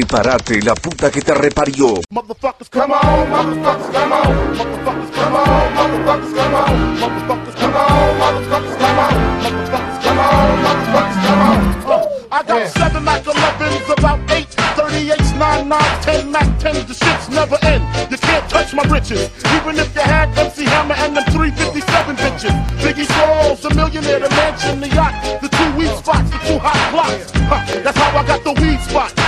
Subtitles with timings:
[0.00, 2.00] Prepárate, la puta que te reparió.
[2.08, 4.56] Motherfuckers, come on, motherfuckers, come on.
[4.56, 7.00] Motherfuckers, come on, motherfuckers, come on.
[7.00, 9.14] Motherfuckers, come on, motherfuckers, come on.
[9.42, 11.60] Motherfuckers, come on, motherfuckers, come on.
[11.90, 14.48] Uh, I got seven Mac 11s, about eight
[14.80, 16.86] 38s, 9 9 10 Mac 10s.
[16.88, 17.84] The shit's never end.
[18.10, 19.28] You can't touch my riches.
[19.52, 22.54] Even if you had MC Hammer and them 357 bitches.
[22.80, 25.12] Biggie Smalls, a millionaire, the mansion, the yacht,
[25.42, 27.30] the two weed spots, the two hot blocks.
[27.50, 28.49] Huh, that's how I got the weed spot.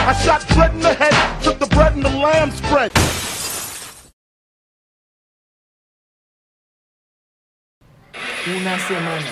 [0.04, 2.90] I shot Dread in the head, took the bread and the lamb spread.
[8.44, 9.30] Una semana.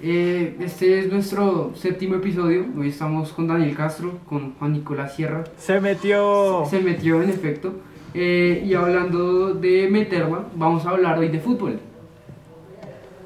[0.00, 2.66] Eh, este es nuestro séptimo episodio.
[2.76, 5.44] Hoy estamos con Daniel Castro, con Juan Nicolás Sierra.
[5.58, 6.64] Se metió.
[6.68, 7.72] Se metió en efecto.
[8.18, 11.78] Eh, y hablando de meterla, vamos a hablar hoy de fútbol.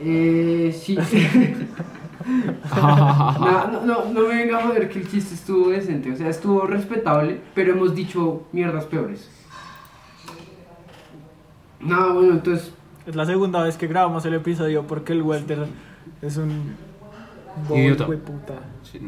[0.01, 0.99] Eh, sí.
[2.77, 6.11] no, no, no, no me venga a joder que el chiste estuvo decente.
[6.11, 9.31] O sea, estuvo respetable, pero hemos dicho mierdas peores.
[11.79, 12.73] No, bueno, entonces
[13.07, 15.67] Es la segunda vez que grabamos el episodio porque el Walter
[16.21, 16.75] es un.
[17.71, 18.05] Idiota.
[18.05, 18.55] hijo de puta.
[18.83, 19.01] Sí.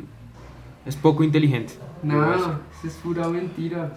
[0.87, 1.75] Es poco inteligente.
[2.05, 3.93] Nada, eso es pura mentira.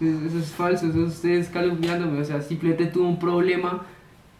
[0.00, 2.20] Es- Eso es falso, eso es ustedes calumniándome.
[2.20, 3.82] O sea, simplemente tuve un problema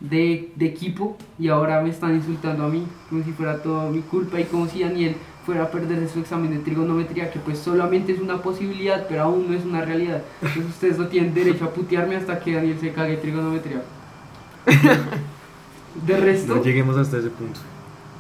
[0.01, 4.01] de, de equipo y ahora me están insultando a mí, como si fuera todo mi
[4.03, 8.13] culpa y como si Daniel fuera a perder su examen de trigonometría, que pues solamente
[8.13, 10.23] es una posibilidad, pero aún no es una realidad.
[10.43, 13.83] Entonces ustedes no tienen derecho a putearme hasta que Daniel se cague trigonometría.
[16.07, 17.61] De resto, No lleguemos hasta ese punto.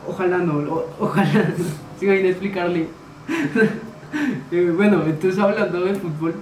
[0.09, 1.53] Ojalá no, o- ojalá
[2.01, 2.87] siga a explicarle.
[4.53, 6.35] Eh, bueno, entonces hablando de fútbol,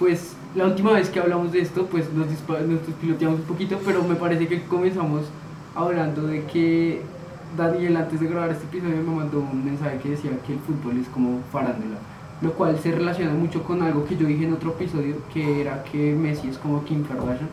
[0.00, 4.02] pues la última vez que hablamos de esto, pues nos, nos piloteamos un poquito, pero
[4.02, 5.26] me parece que comenzamos
[5.76, 7.02] hablando de que
[7.56, 10.98] Daniel antes de grabar este episodio me mandó un mensaje que decía que el fútbol
[10.98, 11.98] es como farándula,
[12.40, 15.84] lo cual se relaciona mucho con algo que yo dije en otro episodio, que era
[15.84, 17.50] que Messi es como Kim Kardashian.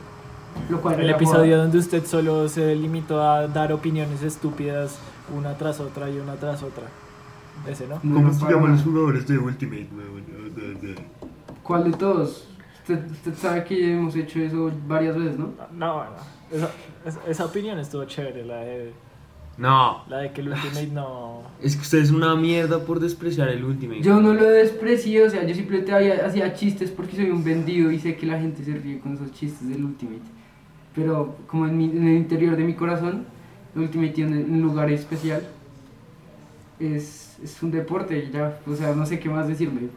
[0.69, 1.63] Lo cual El episodio joda.
[1.63, 4.97] donde usted solo se limitó a dar opiniones estúpidas
[5.37, 6.85] una tras otra y una tras otra.
[7.67, 7.99] Ese, ¿no?
[7.99, 9.87] ¿Cómo no, se llaman los jugadores de Ultimate,
[11.67, 12.47] ¿Cuál de todos?
[12.81, 15.53] Usted, usted sabe que hemos hecho eso varias veces, ¿no?
[15.73, 16.11] No, bueno.
[16.49, 16.69] Esa,
[17.05, 18.93] esa, esa opinión estuvo chévere, la de,
[19.57, 20.03] No.
[20.07, 21.41] la de que el Ultimate no.
[21.61, 24.01] Es que usted es una mierda por despreciar el Ultimate.
[24.01, 27.91] Yo no lo desprecié, o sea, yo simplemente había- hacía chistes porque soy un vendido
[27.91, 30.21] y sé que la gente se ríe con esos chistes del Ultimate.
[30.95, 33.25] Pero como en, mi- en el interior de mi corazón,
[33.75, 35.41] el Ultimate tiene un lugar especial.
[36.79, 39.89] Es, es un deporte y ya, o sea, no sé qué más decirle.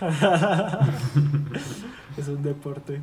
[2.16, 3.00] es un deporte.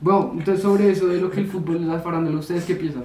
[0.00, 3.04] Bueno, entonces sobre eso de lo que el fútbol es la farándula, ¿ustedes qué piensan?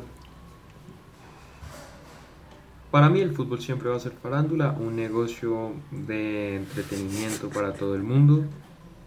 [2.91, 7.95] Para mí el fútbol siempre va a ser farándula, un negocio de entretenimiento para todo
[7.95, 8.45] el mundo.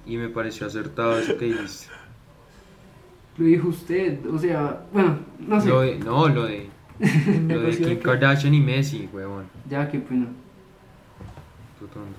[0.07, 1.87] Y me pareció acertado eso que dijiste.
[3.39, 5.69] Lo dijo usted, o sea, bueno, no sé.
[5.69, 6.69] Lo de- no, lo de,
[7.49, 9.45] lo de Kim que- Kardashian y Messi, huevón.
[9.69, 10.27] Ya, qué pena.
[11.79, 12.19] Tú tonto.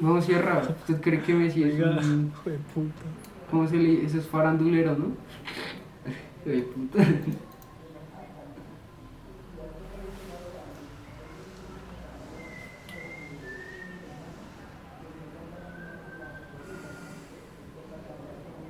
[0.00, 0.62] No, cierra.
[0.62, 2.32] ¿Usted cree que Messi es Oiga, un...
[2.34, 3.02] hijo de puta.
[3.50, 5.06] ¿Cómo se le Eso es farandulero, ¿no?
[6.46, 6.98] Hijo de puta.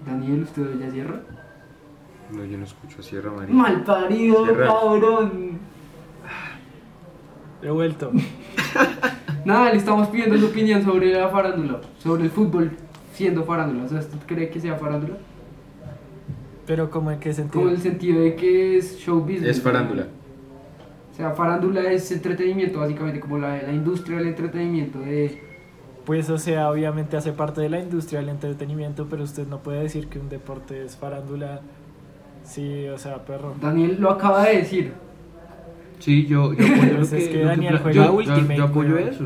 [0.06, 1.20] Daniel, ¿usted ya cierra?
[2.30, 3.54] No, yo no escucho a Sierra María.
[3.54, 5.58] Mal parido, cabrón.
[7.62, 8.10] He vuelto.
[9.44, 12.72] Nada, le estamos pidiendo su opinión sobre la farándula, sobre el fútbol
[13.12, 13.84] siendo farándula.
[13.84, 15.16] O sea, ¿usted cree que sea farándula?
[16.66, 17.60] Pero, ¿cómo en qué sentido?
[17.60, 19.56] Como en el sentido de que es show business.
[19.56, 20.06] Es farándula.
[21.12, 24.98] O sea, farándula es entretenimiento, básicamente, como la, la industria del entretenimiento.
[25.00, 25.42] De,
[26.04, 29.82] Pues, o sea, obviamente hace parte de la industria del entretenimiento, pero usted no puede
[29.82, 31.60] decir que un deporte es farándula.
[32.44, 33.54] Sí, o sea, perro.
[33.60, 34.92] Daniel lo acaba de decir.
[36.02, 38.64] Sí, yo, yo apoyo Pues es que, que Daniel pla- juega yo, yo- Ultimate, yo
[38.64, 39.08] apoyo weón.
[39.08, 39.24] eso.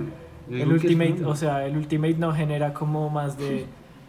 [0.51, 3.65] Yo El que Ultimate, o sea, el Ultimate no genera como más de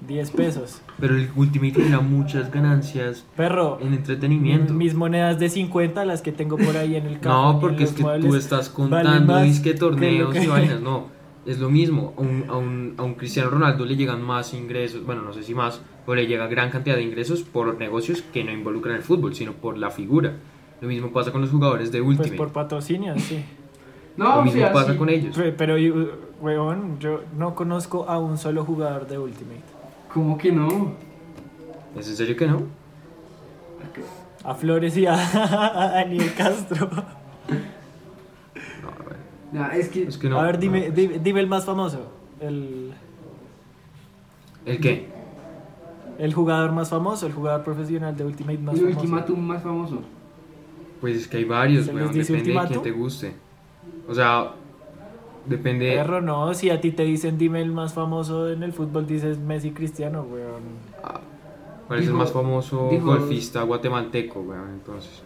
[0.07, 0.81] 10 pesos.
[0.99, 4.73] Pero el Ultimate genera muchas ganancias Perro, en entretenimiento.
[4.73, 7.93] mis monedas de 50, las que tengo por ahí en el y No, porque es
[7.93, 10.81] que tú estás contando más disque que torneos que- y vainas.
[10.81, 11.07] No,
[11.47, 12.13] es lo mismo.
[12.17, 15.41] A un, a, un, a un Cristiano Ronaldo le llegan más ingresos, bueno, no sé
[15.41, 19.01] si más, o le llega gran cantidad de ingresos por negocios que no involucran el
[19.01, 20.33] fútbol, sino por la figura.
[20.81, 22.37] Lo mismo pasa con los jugadores de Pues Ultimate.
[22.37, 23.43] por patrocinio, sí.
[24.15, 24.97] No, lo o mismo sea, pasa sí.
[24.97, 25.35] con ellos.
[25.35, 25.75] Pe- Pero,
[26.41, 29.61] weón, yo no conozco a un solo jugador de Ultimate.
[30.13, 30.93] ¿Cómo que no?
[31.97, 32.61] ¿Es en serio que no?
[34.43, 35.13] A Flores y a,
[35.83, 36.89] a Daniel Castro.
[39.51, 40.03] No, Nah, es que.
[40.03, 40.39] es que no.
[40.39, 42.11] a ver, dime, dime, dime el más famoso.
[42.39, 42.93] El,
[44.65, 45.07] ¿El qué?
[46.19, 48.99] el jugador más famoso, el jugador profesional de Ultimate más el famoso.
[48.99, 50.01] ultimátum más famoso.
[51.01, 52.13] Pues es que hay varios, ¿Se les weón.
[52.13, 52.67] Depende de ultimato?
[52.69, 53.33] quién te guste.
[54.07, 54.51] O sea,
[55.45, 55.95] depende.
[55.95, 59.37] Perro, no, si a ti te dicen dime el más famoso en el fútbol, dices
[59.39, 60.61] Messi Cristiano, weón.
[61.03, 61.19] Ah,
[61.87, 64.69] ¿Cuál es el más famoso dijo- golfista guatemalteco, weón?
[64.73, 65.21] Entonces.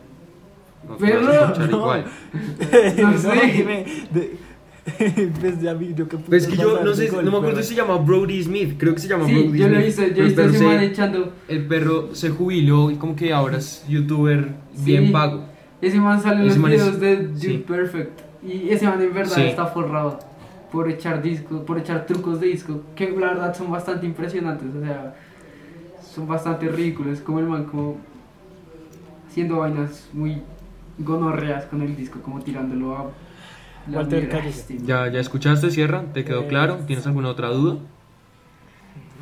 [0.87, 1.77] No te Pero vas a escuchar no.
[1.77, 2.05] igual.
[3.01, 3.47] No sé.
[3.53, 4.51] dime, de-
[5.39, 7.37] pues ya vi, yo qué Pues es que yo no de sé, gol, no me
[7.37, 9.91] acuerdo si se llama Brody Smith, creo que se llama Sí, Brody yo lo he
[9.91, 10.07] Smith.
[10.15, 11.33] yo perro ese man se- echando.
[11.47, 14.49] El perro se jubiló y como que ahora es youtuber
[14.83, 15.11] bien Sí.
[15.11, 15.43] pago.
[15.81, 17.57] Ese man sale en los es- videos de Dude sí.
[17.67, 18.21] Perfect.
[18.43, 19.41] Y ese man en verdad Sí.
[19.43, 20.19] está forrado
[20.71, 24.79] por echar discos, por echar trucos de disco, que la verdad son bastante impresionantes, o
[24.85, 25.15] sea,
[26.01, 27.97] son bastante ridículos, como el man como
[29.27, 30.41] haciendo vainas muy
[30.97, 33.05] gonorreas con el disco, como tirándolo a
[33.89, 34.29] la Walter.
[34.45, 36.03] Este, ¿Ya, ya escuchaste, Sierra?
[36.13, 36.77] ¿Te quedó Eh, claro?
[36.87, 37.77] ¿Tienes alguna otra duda?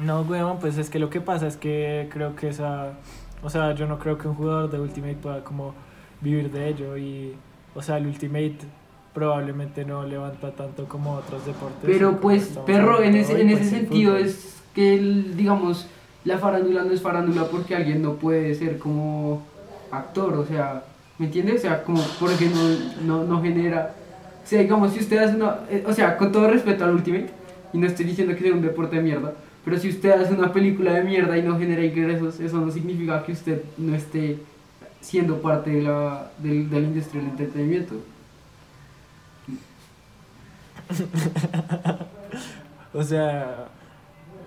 [0.04, 2.94] No, weón, pues es que lo que pasa es que creo que esa.
[3.44, 5.74] O sea, yo no creo que un jugador de Ultimate pueda como
[6.22, 7.34] vivir de ello y.
[7.76, 8.58] O sea, el Ultimate
[9.14, 11.82] probablemente no levanta tanto como otros deportes.
[11.84, 15.88] Pero pues, perro, en ese, hoy, en pues, ese sentido es que, el, digamos,
[16.26, 19.44] la farándula no es farándula porque alguien no puede ser como
[19.92, 20.84] actor, o sea,
[21.18, 21.58] ¿me entiendes?
[21.58, 22.62] O sea, como porque no,
[23.06, 23.94] no, no genera...
[24.44, 25.60] O sea, digamos, si usted hace una...
[25.70, 27.30] eh, O sea, con todo respeto al Ultimate,
[27.74, 29.34] y no estoy diciendo que sea un deporte de mierda,
[29.66, 33.24] pero si usted hace una película de mierda y no genera ingresos, eso no significa
[33.24, 34.38] que usted no esté
[35.02, 37.96] siendo parte de la, del, de la industria del entretenimiento.
[42.94, 43.68] O sea,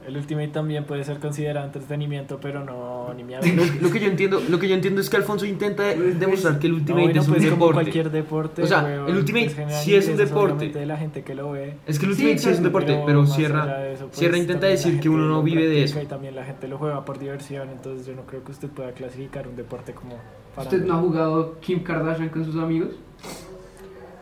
[0.07, 4.09] el Ultimate también puede ser considerado entretenimiento, pero no, ni me Lo, lo que yo
[4.09, 7.21] entiendo, lo que yo entiendo es que Alfonso intenta demostrar que el No, Ultimate bueno,
[7.21, 7.75] es un pues como deporte.
[7.75, 8.63] cualquier deporte.
[8.63, 10.69] O sea, weón, el Ultimate pues, genera sí es un deporte.
[10.71, 11.75] de la gente que lo ve.
[11.87, 14.19] Es que el Sí, Ultimate sí, es un deporte, pero, allá Sierra, de eso, pues,
[14.19, 16.03] Sierra intenta decir que uno no vive de eso.
[16.03, 18.91] Y también la gente lo juega por diversión, entonces yo no creo que usted pueda
[18.91, 20.17] clasificar un deporte como
[20.57, 22.91] ¿Usted no ha jugado Kim Kardashian con sus amigos?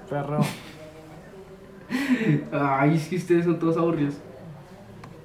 [0.08, 0.40] Perro.
[2.52, 4.14] Ay, es que ustedes son todos aburridos.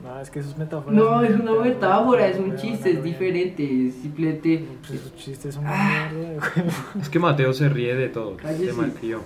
[0.04, 0.94] No, es que sus metáforas.
[0.96, 4.66] No, son es una metáfora, es un chiste, es diferente, es simplemente...
[4.82, 6.10] Pues esos chistes son una Ah.
[6.14, 6.48] mierda.
[7.02, 8.38] Es que Mateo se ríe de todo.
[8.38, 8.68] Cállese.
[8.68, 9.22] Te malcrió.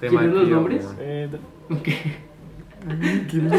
[0.00, 0.86] Te ¿Quieres los malcrió, nombres?
[1.00, 1.28] Eh,
[1.70, 1.88] Ok.
[3.34, 3.56] no,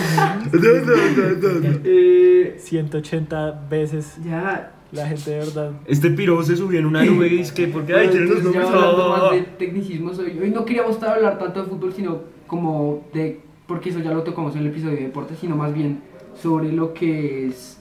[1.83, 4.71] Eh, 180 veces ya...
[4.91, 5.71] la gente de verdad.
[5.85, 8.67] Este piro se subió en una nube y dice que porque ay, tienen los nombres.
[8.67, 13.05] hablando más de tecnicismos, hoy, hoy no queríamos estar hablar tanto de fútbol, sino como
[13.13, 13.41] de...
[13.67, 16.01] Porque eso ya lo tocamos en el episodio de deportes, sino más bien
[16.41, 17.77] sobre lo que es,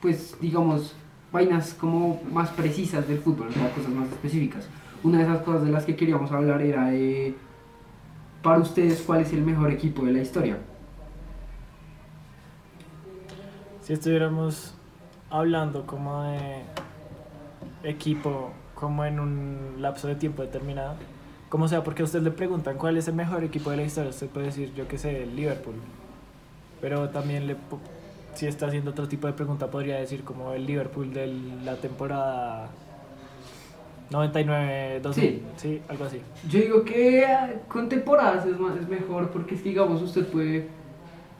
[0.00, 0.96] pues, digamos,
[1.32, 4.68] vainas como más precisas del fútbol, o sea, cosas más específicas.
[5.04, 7.34] Una de esas cosas de las que queríamos hablar era de,
[8.42, 10.58] para ustedes, ¿cuál es el mejor equipo de la historia?
[13.82, 14.74] Si estuviéramos
[15.30, 16.62] hablando como de
[17.84, 20.94] equipo, como en un lapso de tiempo determinado,
[21.48, 24.10] como sea, porque a usted le preguntan cuál es el mejor equipo de la historia,
[24.10, 25.74] usted puede decir, yo qué sé, el Liverpool.
[26.80, 27.56] Pero también le,
[28.34, 31.26] si está haciendo otro tipo de pregunta, podría decir como el Liverpool de
[31.64, 32.68] la temporada
[34.10, 35.42] 99-2000, Sí.
[35.56, 36.20] sí, algo así.
[36.48, 37.26] Yo digo que
[37.68, 40.68] con temporadas es, más, es mejor porque es que, digamos, usted puede...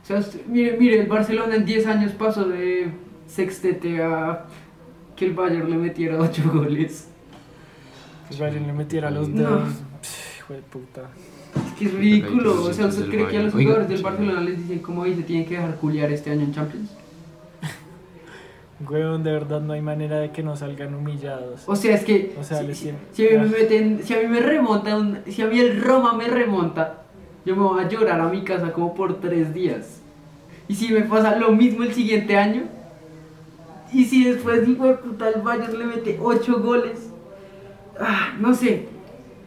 [0.03, 2.91] O sea, usted- mire, mire, el Barcelona en 10 años pasó de
[3.29, 4.45] sextete a
[5.15, 7.07] que el Bayern le metiera 8 goles.
[8.27, 9.37] Que el Bayern le metiera los No.
[9.41, 9.69] dedos.
[10.01, 11.01] Pff, hijo de puta.
[11.67, 12.63] Es que es ridículo.
[12.63, 15.03] O sea, ¿usted del cree que a los jugadores del Oiga, Barcelona les dicen cómo
[15.05, 16.89] dice tienen que dejar culiar este año en Champions?
[18.87, 21.63] Weón, de verdad no hay manera de que no salgan humillados.
[21.67, 22.93] O sea, es que O sea, si, les si- a
[23.31, 26.27] mí me meten, si a mí me remonta, un- si a mí el Roma me
[26.29, 27.03] remonta,
[27.45, 29.99] yo me voy a llorar a mi casa como por tres días.
[30.69, 32.63] Y si me pasa lo mismo el siguiente año,
[33.93, 37.11] y si después digo de puta el Bayern le mete ocho goles,
[37.99, 38.87] ah, no sé,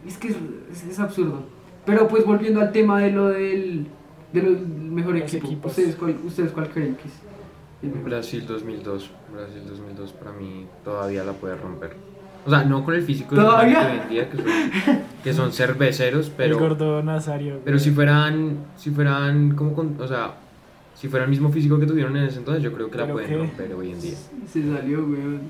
[0.05, 0.35] es que es,
[0.71, 1.43] es- es absurdo.
[1.85, 3.87] Pero pues volviendo al tema de lo del,
[4.31, 5.71] de lo del mejor Los equipo, equipos.
[5.71, 8.03] ¿ustedes cuál, ¿ustedes cuál creen que es?
[8.03, 9.11] Brasil 2002.
[9.33, 11.95] Brasil 2002 para mí todavía la puede romper.
[12.45, 13.85] O sea, no con el físico ¿Todavía?
[13.85, 14.45] de hoy en día, que son,
[15.23, 17.59] que son cerveceros, el pero, gordo Nazario.
[17.63, 20.35] pero si fueran, si fueran, como con, o sea,
[21.03, 23.13] si fuera el mismo físico que tuvieron en ese entonces, yo creo que la ¿Pero
[23.15, 23.37] pueden qué?
[23.37, 24.13] romper hoy en día.
[24.47, 25.41] Se salió, weón.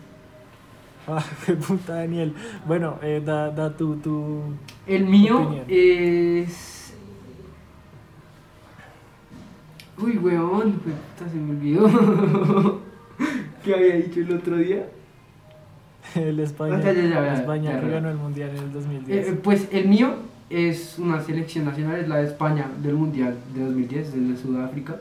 [1.07, 2.33] Ah, qué puta Daniel.
[2.65, 4.41] Bueno, eh, da, da tu, tu...
[4.87, 5.65] El mío Opinión.
[5.67, 6.95] es.
[10.01, 11.87] Uy, weón, puta, se me olvidó.
[13.63, 14.87] ¿Qué había dicho el otro día?
[16.15, 17.93] El España, Ya, ya, ya, ya, España ya, que ya.
[17.93, 19.27] ganó el mundial en el 2010.
[19.27, 20.15] Eh, pues el mío
[20.49, 24.95] es una selección nacional, es la de España del Mundial de 2010, desde Sudáfrica.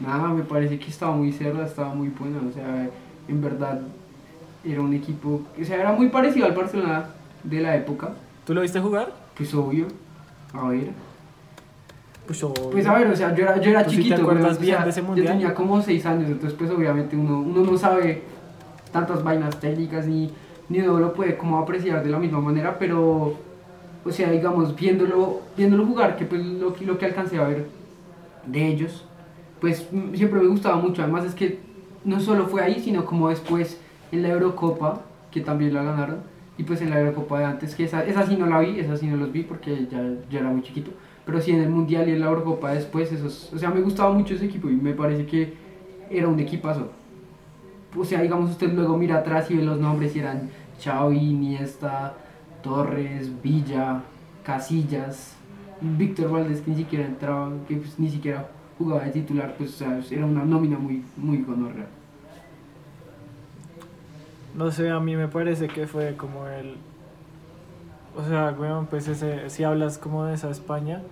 [0.00, 2.88] Nada, me parece que estaba muy cerda, estaba muy buena, o sea,
[3.28, 3.80] en verdad
[4.64, 7.06] era un equipo, o sea, era muy parecido al Barcelona
[7.42, 8.10] de la época,
[8.44, 9.12] ¿Tú lo viste jugar?
[9.36, 9.86] pues obvio.
[10.52, 10.90] A ver,
[12.26, 12.70] Pues, obvio.
[12.70, 14.56] pues a ver, o sea, yo era, yo era ¿Tú sí te chiquito, acuerdas weón,
[14.56, 17.62] o bien sea, de ese yo tenía como 6 años, entonces pues obviamente uno, uno
[17.70, 18.22] no sabe
[18.92, 20.30] tantas vainas técnicas ni,
[20.68, 23.34] ni uno lo puede como apreciar de la misma manera, pero,
[24.04, 27.66] o sea, digamos, viéndolo, viéndolo jugar, que pues lo, lo que alcancé a ver
[28.46, 29.04] de ellos,
[29.64, 31.58] pues siempre me gustaba mucho, además es que
[32.04, 33.80] no solo fue ahí, sino como después
[34.12, 36.18] en la Eurocopa, que también la ganaron,
[36.58, 38.98] y pues en la Eurocopa de antes, que esa, esa sí no la vi, esa
[38.98, 40.90] sí no los vi porque ya, ya era muy chiquito,
[41.24, 44.12] pero sí en el Mundial y en la Eurocopa después, esos, o sea, me gustaba
[44.12, 45.54] mucho ese equipo y me parece que
[46.10, 46.90] era un equipazo.
[47.96, 52.12] O sea, digamos, usted luego mira atrás y ve los nombres y eran Xavi, Iniesta,
[52.62, 54.02] Torres, Villa,
[54.42, 55.36] Casillas,
[55.80, 60.26] Víctor Valdés que ni siquiera entraba, que pues, ni siquiera jugaba de titular, pues era
[60.26, 61.86] una nómina muy, muy gonorrea.
[64.54, 66.76] No sé, a mí me parece que fue como el...
[68.16, 71.02] O sea, weón, pues ese, si hablas como de esa España,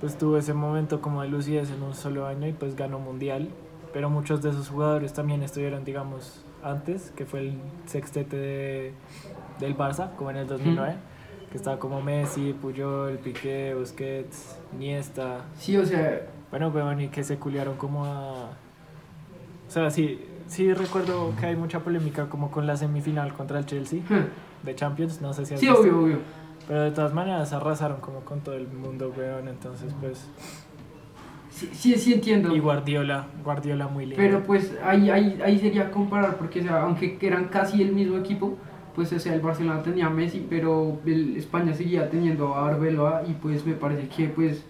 [0.00, 3.48] pues tuvo ese momento como de lucidez en un solo año y pues ganó mundial.
[3.94, 7.54] Pero muchos de esos jugadores también estuvieron, digamos, antes, que fue el
[7.86, 8.92] sextete de,
[9.58, 10.96] del Barça, como en el 2009.
[11.50, 15.46] Que estaba como Messi, Puyol, Piqué, Busquets, Iniesta.
[15.58, 18.50] Sí, o sea, Bueno, weón, y que se culiaron como a...
[19.68, 23.66] O sea, sí, sí recuerdo que hay mucha polémica como con la semifinal contra el
[23.66, 24.00] Chelsea
[24.62, 25.80] de Champions, no sé si has sí, visto.
[25.80, 26.18] obvio, obvio.
[26.68, 30.28] Pero de todas maneras arrasaron como con todo el mundo, weón, entonces pues...
[31.50, 32.54] Sí, sí, sí entiendo.
[32.54, 34.18] Y Guardiola, Guardiola muy lindo.
[34.18, 38.18] Pero pues ahí, ahí, ahí sería comparar, porque o sea, aunque eran casi el mismo
[38.18, 38.56] equipo,
[38.94, 43.22] pues o sea, el Barcelona tenía a Messi, pero el España seguía teniendo a Arbeloa
[43.26, 44.64] y pues me parece que pues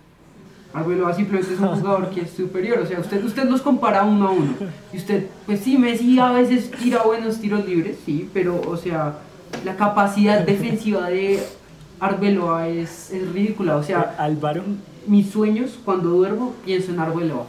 [0.77, 4.29] Arbeloa simplemente es un jugador que es superior, o sea, usted, usted los compara uno
[4.29, 4.53] a uno.
[4.93, 9.15] Y usted, pues sí, Messi a veces tira buenos tiros libres, sí, pero o sea,
[9.65, 11.43] la capacidad defensiva de
[11.99, 14.65] Arbeloa es, es ridícula, o sea, Álvaro,
[15.07, 17.47] mis sueños cuando duermo pienso en Arbeloa.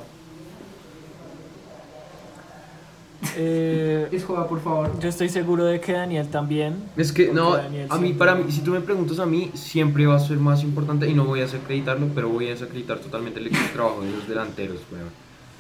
[3.36, 5.00] Eh, Es joda, por favor.
[5.00, 6.76] yo estoy seguro de que Daniel también.
[6.96, 10.06] Es que no, Daniel a mí, para mí, si tú me preguntas a mí, siempre
[10.06, 13.40] va a ser más importante, y no voy a desacreditarlo, pero voy a desacreditar totalmente
[13.40, 15.10] el equipo de trabajo de los delanteros, weón.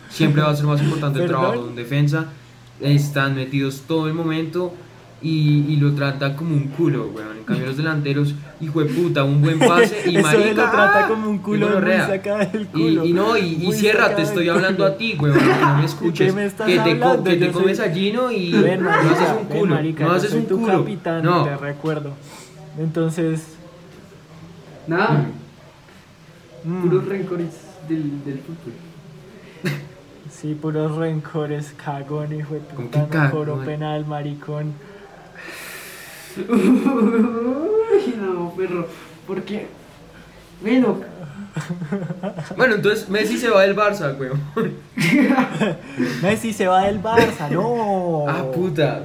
[0.09, 2.27] Siempre va a ser más importante el trabajo de un defensa,
[2.79, 4.73] están metidos todo el momento
[5.21, 7.37] y, y lo tratan como un culo, weón.
[7.37, 10.49] En cambio, los delanteros, hijo de puta, un buen pase y marica.
[10.49, 11.07] lo trata ¡ah!
[11.07, 11.81] como un culo muy
[12.51, 13.05] del Y, culo.
[13.05, 16.35] y no, y, y cierra, te estoy hablando a ti, weón, que no me escuches.
[16.35, 17.23] me que te, co- hablando?
[17.23, 19.75] que te Yo soy- comes a Gino y Ven, no marica, haces un ven, culo.
[19.75, 20.79] marica, no haces un tu culo.
[20.79, 21.43] capitán, no.
[21.45, 22.11] te recuerdo.
[22.77, 23.43] Entonces,
[24.87, 25.25] Nada,
[26.63, 27.49] mm, puros rencores
[27.89, 28.73] del, del fútbol.
[30.29, 34.73] sí, puros rencores, cagón, hijo de ¿Cómo puta, coro penal, maricón.
[36.47, 38.87] Uy, no, perro.
[39.25, 39.67] ¿Por qué?
[40.61, 40.97] Bueno,
[42.55, 44.39] Bueno, entonces Messi se va del Barça, weón.
[46.21, 48.25] Messi se va del Barça, no.
[48.27, 49.01] Ah, puta.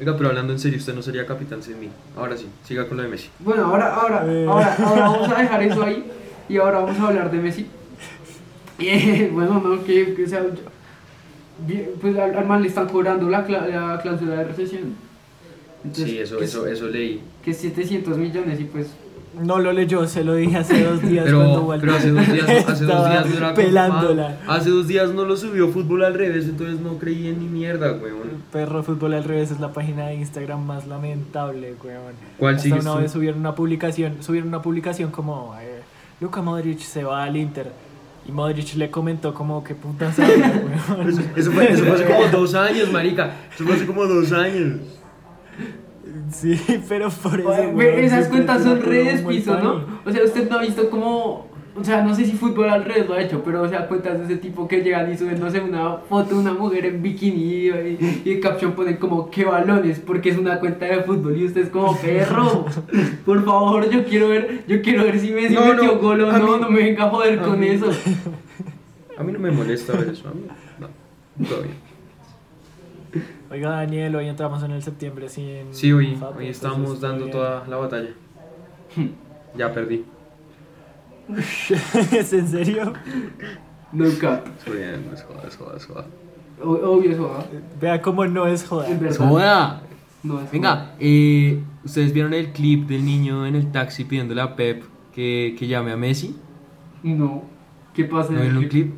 [0.00, 1.88] Oiga, pero hablando en serio, usted no sería capitán sin mí.
[2.16, 3.30] Ahora sí, siga con lo de Messi.
[3.38, 4.46] bueno, ahora, ahora, Eh.
[4.48, 6.04] ahora, ahora vamos a dejar eso ahí
[6.48, 7.66] y ahora vamos a hablar de Messi.
[8.78, 10.42] Eh, bueno, no, que, que, sea,
[12.00, 14.94] pues al, al man le están cobrando la, cla- la cláusula de recesión.
[15.84, 17.20] Entonces, Sí, eso, eso, eso leí.
[17.44, 18.88] Que 700 millones y pues
[19.42, 22.32] No lo leyó, se lo dije hace dos días Pero, cuando Walter pero hace dos
[22.32, 24.38] días, hace dos días no era pelándola.
[24.46, 27.92] Hace dos días no lo subió fútbol al revés, entonces no creí en ni mierda,
[27.92, 28.42] weón.
[28.52, 32.14] Perro Fútbol al Revés es la página de Instagram más lamentable, weón.
[32.38, 32.98] ¿Cuál Hasta una tú?
[32.98, 35.80] vez subieron una publicación, subieron una publicación como eh,
[36.20, 37.72] Luka Modric se va al Inter
[38.26, 40.36] y Modric le comentó como que puta sabe,
[40.88, 41.08] weón.
[41.36, 43.34] Eso fue, eso fue hace como dos años, marica.
[43.54, 44.78] Eso fue hace como dos años.
[46.34, 47.52] Sí, pero por eso.
[47.80, 49.84] Esas cuentas son redes piso, ¿no?
[50.04, 53.06] O sea, usted no ha visto como, o sea, no sé si fútbol al revés
[53.08, 55.50] lo ha hecho, pero o sea, cuentas de ese tipo que llegan y suben, no
[55.50, 57.68] sé, una foto de una mujer en bikini y,
[58.24, 61.62] y, el caption ponen como, qué balones, porque es una cuenta de fútbol y usted
[61.62, 62.66] es como, perro,
[63.24, 66.32] por favor, yo quiero ver, yo quiero ver si Messi No, metió no, gol o
[66.32, 67.86] no, mí- no me venga a joder a con mí- eso.
[69.16, 70.42] A mí no me molesta ver eso, a mí
[70.80, 70.88] no.
[71.48, 71.83] Todo bien.
[73.54, 75.72] Oiga, Daniel, hoy entramos en el septiembre sin.
[75.72, 77.30] Sí, hoy, Fato, hoy estamos dando bien.
[77.30, 78.10] toda la batalla.
[79.56, 80.04] Ya perdí.
[82.12, 82.92] ¿Es en serio?
[83.92, 86.06] Nunca, Es jodiendo, es joda, es joda, es joda.
[86.60, 87.44] Obvio eso, ¿ah?
[87.80, 88.88] Vea cómo no es joda.
[88.98, 89.28] Verdad.
[89.28, 89.82] ¡Joda!
[90.24, 94.56] No, es Venga, eh, ¿ustedes vieron el clip del niño en el taxi pidiéndole a
[94.56, 94.82] Pep
[95.12, 96.34] que, que llame a Messi?
[97.04, 97.44] No.
[97.94, 98.32] ¿Qué pasa?
[98.32, 98.92] ¿No en el un clip?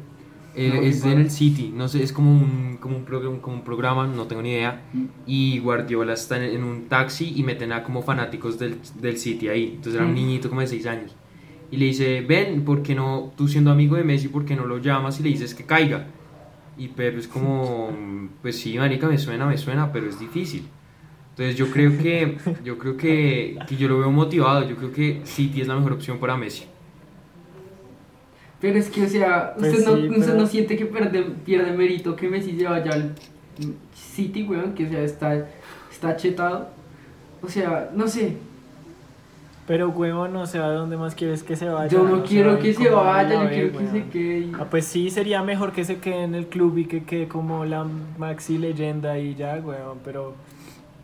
[0.56, 3.38] Eh, No, es ¿qué en el City, no sé, es como un, como un, programa,
[3.42, 4.82] como un programa, no tengo ni idea.
[4.92, 5.04] Mm.
[5.26, 9.72] Y Guardiola está en, un taxi y meten a como fanáticos del, del City ahí.
[9.76, 10.14] Entonces era un Mm.
[10.14, 11.14] niñito como de 6 años.
[11.70, 14.64] Y le dice, ven, ¿por qué no, tú siendo amigo de Messi, por qué no
[14.66, 16.06] lo llamas y le dices que caiga?
[16.78, 17.90] Y Pep es como,
[18.42, 20.62] pues sí, marica, me suena, me suena, pero es difícil.
[21.30, 25.20] Entonces yo creo que, yo creo que, que yo lo veo motivado, yo creo que
[25.24, 26.64] City es la mejor opción para Messi.
[28.60, 31.22] Pero es que, o sea, Pues usted, no, sí, usted pero- no siente que pierde,
[31.44, 33.12] pierde mérito que Messi se vaya al
[33.94, 35.46] City, weón, que o sea, está,
[35.92, 36.68] está chetado.
[37.42, 38.36] O sea, no sé,
[39.66, 41.88] Pero, huevón, o sea, ¿dónde más quieres que se vaya?
[41.90, 43.90] yo no quiero que se ¿cómo vaya, yo quiero que weón?
[43.92, 44.48] se quede.
[44.60, 47.64] Ah, pues sí, sería mejor que se quede en el club y que quede como
[47.64, 47.84] la
[48.16, 50.34] maxi leyenda y ya, weón, pero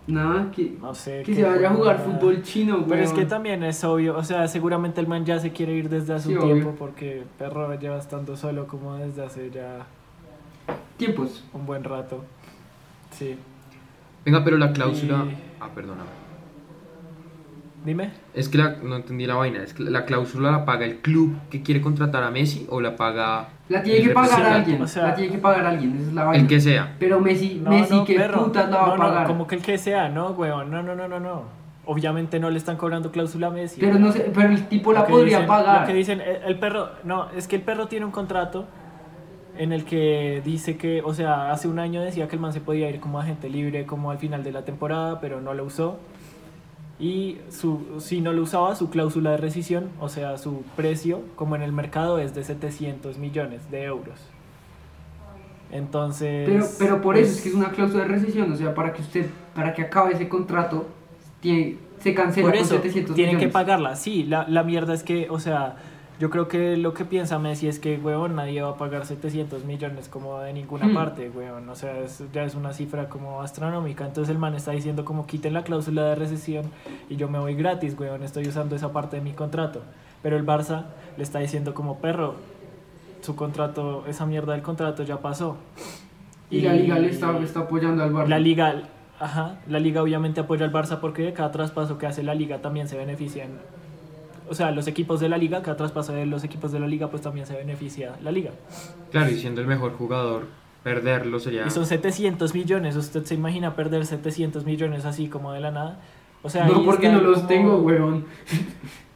[0.06, 1.22] Nada, que, no sé.
[1.22, 2.10] que se vaya a jugar nada.
[2.10, 2.88] fútbol chino, weón.
[2.88, 5.88] Pero es que también es obvio, o sea, seguramente el man ya se quiere ir
[5.88, 6.54] desde hace Sí, un obvio.
[6.54, 9.86] tiempo porque perro lleva estando solo como desde hace ya
[10.96, 11.44] Tiempos.
[11.52, 12.24] un buen rato.
[13.12, 13.36] Sí.
[14.24, 15.24] Venga, pero la cláusula...
[15.28, 16.10] Y- Ah, perdóname.
[17.84, 18.10] Dime.
[18.34, 19.62] Es que la- no entendí la vaina.
[19.62, 22.94] Es que la cláusula la paga el club que quiere contratar a Messi o la
[22.94, 26.12] paga La tiene que pagar alguien, O sea- la tiene que pagar alguien, esa es
[26.14, 26.42] la vaina.
[26.42, 26.94] El que sea.
[27.00, 28.44] Pero Messi, No, Messi, no, ¿qué perro.
[28.44, 29.22] putas la va no, a pagar?
[29.22, 30.70] No, como que el que sea, no, weón.
[30.70, 31.42] No, no, no, no, no.
[31.84, 33.80] Obviamente no le están cobrando cláusula a Messi.
[33.80, 35.80] Pero no sé, pero el tipo la que podría dicen- pagar.
[35.80, 38.66] Lo que dicen, el, el perro, no, es que el perro tiene un contrato
[39.58, 42.60] en el que dice que, o sea, hace un año decía que el man se
[42.60, 45.98] podía ir como agente libre como al final de la temporada, pero no lo usó.
[47.00, 51.56] Y su, si no lo usaba, su cláusula de rescisión, o sea, su precio, como
[51.56, 54.20] en el mercado, es de 700 millones de euros.
[55.72, 56.48] Entonces...
[56.48, 58.92] Pero, pero por pues, eso es que es una cláusula de rescisión, o sea, para
[58.92, 60.86] que usted, para que acabe ese contrato,
[61.40, 63.52] tiene, se cancela Por con eso, 700 tienen que millones.
[63.52, 63.96] pagarla.
[63.96, 65.76] Sí, la, la mierda es que, o sea,
[66.22, 69.64] yo creo que lo que piensa Messi es que, weón, nadie va a pagar 700
[69.64, 70.94] millones como de ninguna Hmm.
[70.94, 71.68] parte, weón.
[71.68, 74.06] O sea, es- ya es una cifra como astronómica.
[74.06, 76.66] Entonces el man está diciendo como quiten la cláusula de recesión
[77.10, 78.22] y yo me voy gratis, weón.
[78.22, 79.80] Estoy usando esa parte de mi contrato.
[80.22, 80.84] Pero el Barça
[81.16, 82.36] le está diciendo como, perro,
[83.20, 85.56] su contrato, esa mierda del contrato ya pasó.
[86.50, 88.28] Y la liga le está, le está apoyando al Barça.
[88.28, 88.82] La liga,
[89.18, 92.58] ajá, la liga obviamente apoya al Barça porque de cada traspaso que hace la liga
[92.62, 93.48] también se benefician.
[94.52, 97.08] O sea, los equipos de la liga, cada traspaso de los equipos de la liga,
[97.08, 98.50] pues también se beneficia la liga.
[99.10, 100.46] Claro, y siendo el mejor jugador,
[100.82, 101.66] perderlo sería...
[101.66, 102.94] Y son 700 millones.
[102.94, 106.00] ¿Usted se imagina perder 700 millones así como de la nada?
[106.42, 108.26] O sea, no, porque no los como- tengo, weón.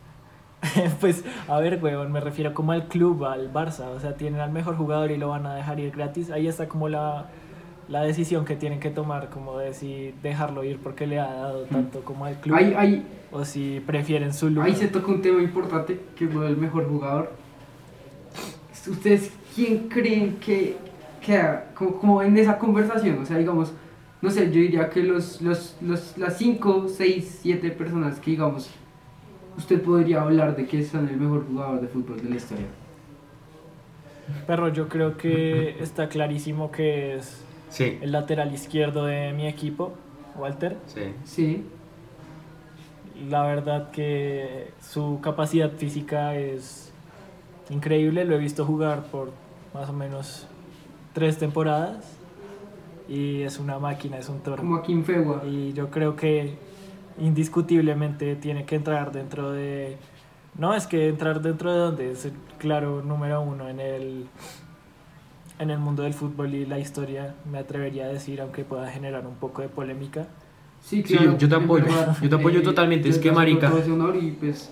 [1.03, 3.88] pues, a ver, weón, me refiero como al club, al Barça.
[3.94, 6.31] O sea, tienen al mejor jugador y lo van a dejar ir gratis.
[6.31, 7.27] Ahí está como la,
[7.88, 11.64] la decisión que tienen que tomar, como de si dejarlo ir porque le ha dado
[11.64, 12.57] tanto como al club.
[12.57, 14.68] Ahí, ahí, O si prefieren su lugar.
[14.68, 17.33] ahí se toca un tema importante, que es lo del mejor jugador.
[18.88, 20.77] ¿Ustedes quién creen que
[21.25, 23.18] queda como, como en esa conversación?
[23.18, 23.72] O sea, digamos,
[24.20, 28.70] no sé, yo diría que los, los, los, las 5, 6, 7 personas que, digamos,
[29.57, 32.66] usted podría hablar de que son el mejor jugador de fútbol de la historia.
[34.46, 37.46] Perro, yo creo que está clarísimo que es
[37.77, 39.93] Sí, el lateral izquierdo de mi equipo,
[40.39, 40.79] Walter.
[40.87, 41.12] sí.
[41.25, 41.65] Sí,
[43.29, 46.91] La verdad que su capacidad física es
[47.69, 48.25] increíble.
[48.25, 49.31] Lo he visto jugar por
[49.75, 50.47] más o menos
[51.12, 51.99] tres temporadas.
[53.09, 54.57] Y es una máquina, es un toro.
[54.57, 55.43] como aquí en Fegua.
[55.47, 56.55] Y yo creo que
[57.19, 59.97] indiscutiblemente tiene que entrar dentro de...
[60.59, 64.27] No, es que entrar dentro de donde es el claro número uno en el,
[65.59, 69.27] en el mundo del fútbol y la historia, me atrevería a decir, aunque pueda generar
[69.27, 70.27] un poco de polémica.
[70.83, 71.85] Sí, Sí, yo- yo te apoyo,
[72.23, 73.73] yo te apoyo totalmente, es que, marica.
[73.73, 74.71] honor y pues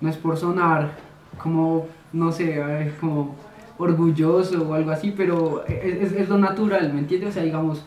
[0.00, 0.90] no es por sonar
[1.38, 3.34] como, no sé, eh, como
[3.78, 7.30] orgulloso o algo así, pero es, es- es lo natural, ¿me entiendes?
[7.30, 7.84] O sea, digamos,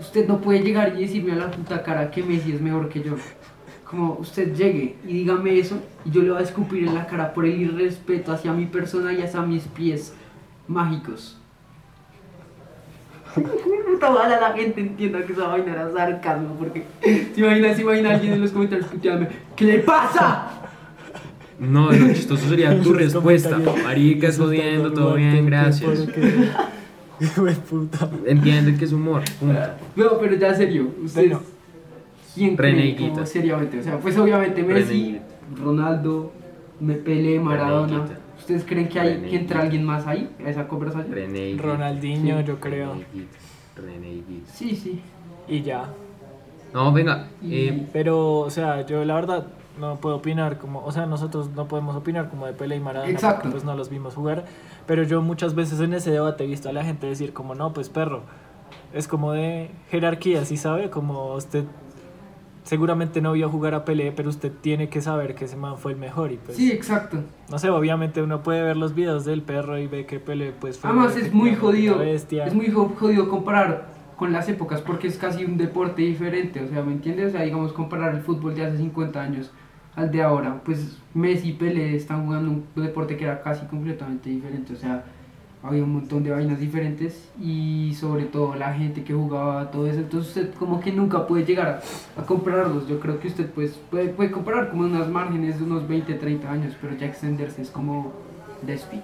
[0.00, 3.02] usted no puede llegar y decirme a la puta cara que Messi es mejor que
[3.02, 3.14] yo.
[3.84, 7.32] Como usted llegue y dígame eso y yo le voy a escupir en la cara
[7.32, 10.14] por el irrespeto hacia mi persona y hacia mis pies
[10.66, 11.37] mágicos.
[13.86, 18.10] Puta ojalá la gente entienda que esa vaina era sarcasmo, porque se imagina, se imagina
[18.10, 20.48] alguien en los comentarios puteándome, ¿qué le pasa?
[21.58, 23.58] No, lo chistoso sería tu respuesta.
[23.58, 26.00] comentarios Marica, insultando jodiendo, todo bien, gracias.
[26.00, 26.48] porque-
[27.20, 28.08] Hijo de puta.
[28.26, 29.60] Entiende que es humor, punto.
[29.96, 31.42] No, pero ya serio, ustedes, Bueno.
[32.32, 32.56] ¿quién
[32.96, 33.80] como seriamente?
[33.80, 35.18] O sea, pues obviamente Messi.
[35.60, 36.30] Ronaldo,
[36.78, 37.96] Me Pelé, Maradona.
[37.96, 38.18] Higuita.
[38.48, 41.12] ¿Ustedes creen que hay René que entra alguien más ahí, a esa conversación?
[41.12, 42.44] René Ronaldinho, Sí.
[42.46, 42.94] yo creo.
[43.76, 44.22] René.
[44.46, 45.02] Sí, sí.
[45.46, 45.84] Y ya.
[46.72, 47.28] No, venga.
[47.44, 51.68] eh, Pero, o sea, yo la verdad no puedo opinar como, o sea, nosotros no
[51.68, 53.42] podemos opinar como de Pelé y Maradona, Exacto.
[53.42, 54.46] porque, pues no los vimos jugar,
[54.86, 57.74] pero yo muchas veces en ese debate he visto a la gente decir como, no,
[57.74, 58.22] pues perro,
[58.94, 60.88] es como de jerarquía, ¿sí sabe?
[60.88, 61.64] Como usted
[62.68, 65.92] seguramente no vio jugar a Pelé, pero usted tiene que saber que ese man fue
[65.92, 67.16] el mejor y pues, Sí, exacto.
[67.50, 70.78] no sé, obviamente uno puede ver los videos del perro y ve que Pelé pues
[70.78, 72.44] fue Además es muy jodido, bestia.
[72.44, 76.68] es muy jo- jodido comparar con las épocas porque es casi un deporte diferente, o
[76.68, 77.28] sea, ¿me entiendes?
[77.28, 79.50] O sea, digamos comparar el fútbol de hace 50 años
[79.96, 84.28] al de ahora, pues Messi y Pelé están jugando un deporte que era casi completamente
[84.28, 85.04] diferente, o sea,
[85.62, 89.98] había un montón de vainas diferentes y sobre todo la gente que jugaba todo eso,
[90.00, 91.80] entonces usted como que nunca puede llegar
[92.16, 95.64] a, a compararlos, yo creo que usted pues puede, puede comparar como unas márgenes de
[95.64, 98.12] unos 20, 30 años, pero ya extenderse es como
[98.62, 99.00] despi.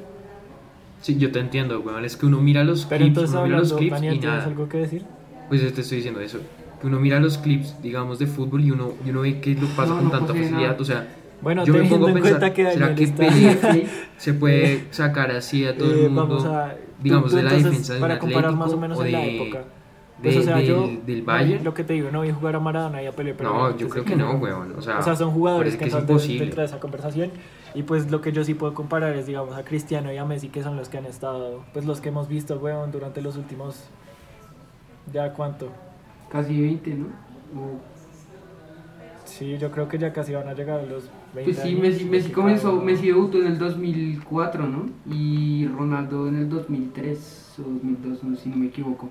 [1.00, 2.04] sí, yo te entiendo, weón.
[2.04, 4.36] Es que uno mira los Pero clips, entonces uno mira los clips Daniel, y ¿tienes
[4.38, 4.48] nada.
[4.48, 5.02] algo que decir?
[5.48, 6.38] Pues yo te estoy diciendo eso.
[6.80, 9.66] Que uno mira los clips, digamos, de fútbol y uno, y uno ve que lo
[9.68, 10.60] pasa No, con no tanta facilidad.
[10.60, 10.76] nada.
[10.80, 11.06] O sea,
[11.44, 13.16] Bueno, yo me teniendo pongo a en pensar, cuenta que ¿será que está...
[13.28, 16.26] Pelé se puede sacar así a todo Eh, el mundo?
[16.38, 18.72] vamos a digamos, tú- de tú la entonces, defensa de para un comparar Atlético más
[18.74, 19.64] o menos o en la de- época de-
[20.22, 21.64] Pues, o sea, del- yo del no, Bayern.
[21.64, 23.86] lo que te digo no vi jugar a Maradona y a Pelé pero No, yo
[23.86, 24.74] sé creo que no, weón.
[24.78, 26.80] O sea, o sea son jugadores parece que, que es están de- dentro de esa
[26.80, 27.30] conversación
[27.74, 30.48] y pues lo que yo sí puedo comparar es digamos a Cristiano y a Messi
[30.48, 33.84] que son los que han estado pues los que hemos visto weón durante los últimos
[35.12, 35.68] ya cuánto
[36.30, 37.06] Casi 20, ¿no?
[39.24, 41.80] Sí yo creo que ya casi van a llegar a los 20 Pues sí, años,
[41.80, 44.86] Messi, Messi comenzó, Messi debutó en el 2004, ¿no?
[45.12, 49.10] Y Ronaldo en el 2003 o 2002, no, si no me equivoco.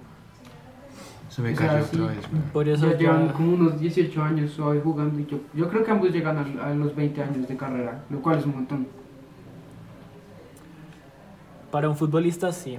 [1.27, 1.95] Se me o sea, cayó sí.
[1.99, 5.67] otra vez, por eso Ya llevan como unos 18 años suave jugando y yo, yo
[5.67, 8.53] creo que ambos llegan a, a los 20 años de carrera, lo cual es un
[8.53, 8.87] montón.
[11.71, 12.77] para un futbolista sí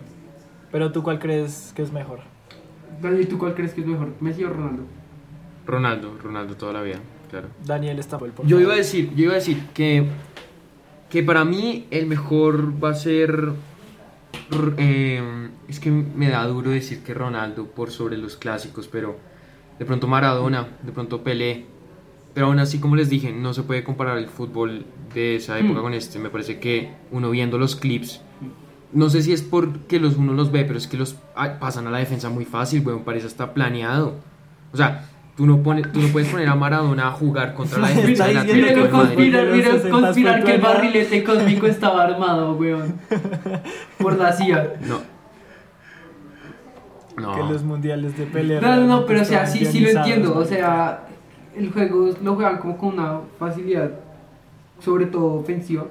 [0.71, 2.21] pero tú cuál crees que es mejor
[3.03, 4.85] Daniel, ¿tú cuál crees que es mejor, Messi o Ronaldo?
[5.67, 7.01] Ronaldo, Ronaldo toda la vida,
[7.41, 7.49] claro.
[7.65, 10.07] Daniel está por Yo iba a decir, yo iba a decir que,
[11.11, 13.53] que para mí el mejor va a ser.
[14.77, 19.17] eh, es que me da duro decir que Ronaldo por sobre los clásicos, pero
[19.79, 21.67] de pronto Maradona, de pronto Pelé.
[22.35, 25.79] Pero aún así, como les dije, no se puede comparar el fútbol de esa época
[25.81, 25.83] Mm.
[25.83, 26.19] con este.
[26.19, 28.21] Me parece que uno viendo los clips,
[28.93, 31.87] no sé si es porque los uno los ve, pero es que los ah, pasan
[31.87, 34.17] a la defensa muy fácil, weón, parece hasta planeado.
[34.73, 37.89] O sea, tú no, pones, tú no puedes poner a Maradona a jugar contra la
[37.95, 39.35] defensa del Atlético de que Madrid.
[39.53, 42.95] mira, 60 conspirar que el barrilete cósmico estaba armado, weón.
[43.99, 44.75] Por la CIA.
[44.87, 45.15] No.
[47.17, 47.33] No.
[47.37, 50.37] que los mundiales de pelea No, no, no, pero o sea, sí, sí lo entiendo.
[50.37, 51.07] O sea,
[51.55, 53.91] el juego lo juegan como con una facilidad,
[54.81, 55.85] sobre todo ofensiva.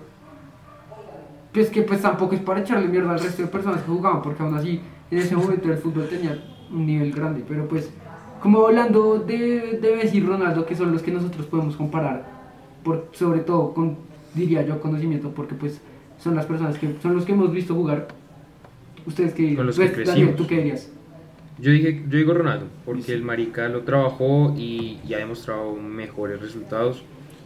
[1.53, 4.41] Pues que pues tampoco es para echarle mierda al resto de personas que jugaban, porque
[4.43, 7.45] aún así en ese momento el fútbol tenía un nivel grande.
[7.47, 7.91] Pero pues,
[8.43, 12.25] como hablando de, de Messi y Ronaldo, que son los que nosotros podemos comparar,
[12.83, 13.95] por, sobre todo con,
[14.33, 15.79] diría yo, conocimiento, porque pues
[16.19, 18.09] son las personas que son los que hemos visto jugar.
[19.05, 20.35] Ustedes que, Con los que pues, Daniel, crecimos.
[20.35, 20.91] ¿tú qué dirías?
[21.57, 26.41] Yo, dije, yo digo Ronaldo, porque el marica lo trabajó y, y ha demostrado mejores
[26.41, 27.01] resultados.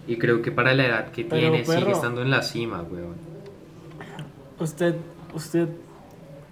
[0.07, 1.91] Y creo que para la edad que Pero, tiene sigue perro.
[1.91, 3.15] estando en la cima, weón.
[4.59, 4.95] Usted,
[5.35, 5.67] usted,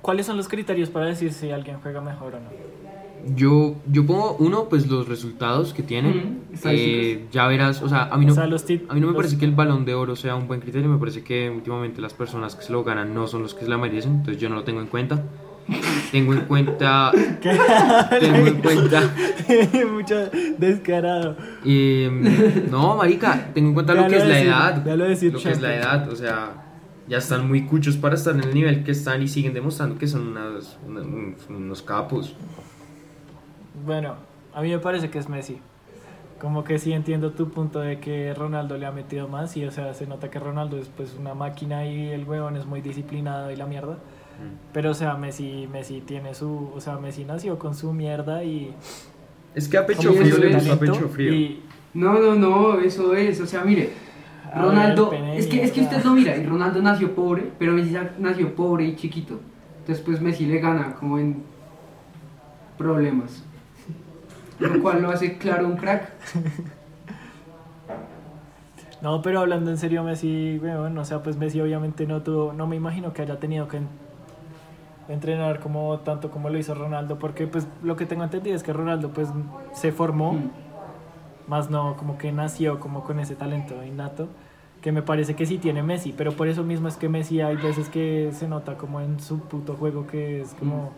[0.04, 2.85] ¿cuáles son los criterios para decir si alguien juega mejor o no?
[3.36, 6.10] Yo, yo pongo uno, pues los resultados que tiene.
[6.10, 6.20] Ujú,
[6.54, 6.72] estadísticas.
[7.06, 9.38] Eh, ya verás, o sea, a mí no, sea, los a mí no me parece
[9.38, 10.88] que el balón de oro sea un buen criterio.
[10.90, 13.70] Me parece que últimamente las personas que se lo ganan no son los que se
[13.70, 14.16] la merecen.
[14.18, 15.24] Entonces yo no lo tengo en cuenta.
[16.12, 17.12] Tengo en cuenta.
[18.20, 19.12] tengo en cuenta.
[19.92, 21.36] Mucho descarado.
[21.66, 24.74] eh, no, marica, tengo en cuenta lo Déjalo que es la decir, edad.
[24.76, 26.66] déjalo decir, Lo que es la edad, o sea,
[27.08, 30.06] ya están muy cuchos para estar en el nivel que están y siguen demostrando que
[30.08, 32.36] son unas- una- un- unos capos.
[33.86, 34.16] Bueno,
[34.54, 35.60] a mí me parece que es Messi.
[36.40, 39.72] Como que sí entiendo tu punto de que Ronaldo le ha metido más y o
[39.72, 43.52] sea, se nota que Ronaldo es pues una máquina y el huevón es muy disciplinado
[43.52, 43.98] y la mierda.
[44.74, 48.74] Pero o sea, Messi, Messi tiene su, o sea, Messi nació con su mierda y
[49.54, 51.34] Es que a pecho frío le es gusta pecho frío.
[51.34, 53.92] y No, no, no, eso es, o sea, mire,
[54.54, 57.96] Ronaldo, ver, es que, es que usted no mira, y Ronaldo nació pobre, pero Messi
[58.20, 59.40] nació pobre y chiquito.
[59.80, 61.44] Entonces, pues Messi le gana como en
[62.78, 63.44] problemas.
[64.60, 66.12] Lo cual lo hace claro un crack.
[69.02, 72.66] No, pero hablando en serio, Messi, weón, o sea, pues Messi obviamente no tuvo, no
[72.66, 73.88] me imagino que haya tenido que en-
[75.10, 78.74] entrenar como tanto como lo hizo Ronaldo, porque pues lo que tengo entendido es que
[78.74, 79.28] Ronaldo pues
[79.74, 80.50] se formó, Mm.
[81.48, 84.28] más no como que nació como con ese talento innato,
[84.82, 87.58] que me parece que sí tiene Messi, pero por eso mismo es que Messi hay
[87.58, 90.92] veces que se nota como en su puto juego que es como...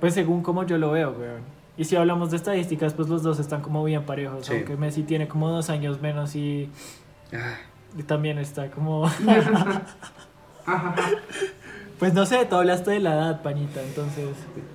[0.00, 1.42] Pues según como yo lo veo, weón.
[1.76, 4.46] Y si hablamos de estadísticas, pues los dos están como bien parejos.
[4.46, 4.54] Sí.
[4.54, 6.70] Aunque Messi tiene como dos años menos y,
[7.32, 7.56] Ah,
[7.96, 9.10] y también está como...
[11.98, 14.28] Pues no sé, tú hablaste de la edad, pañita, entonces...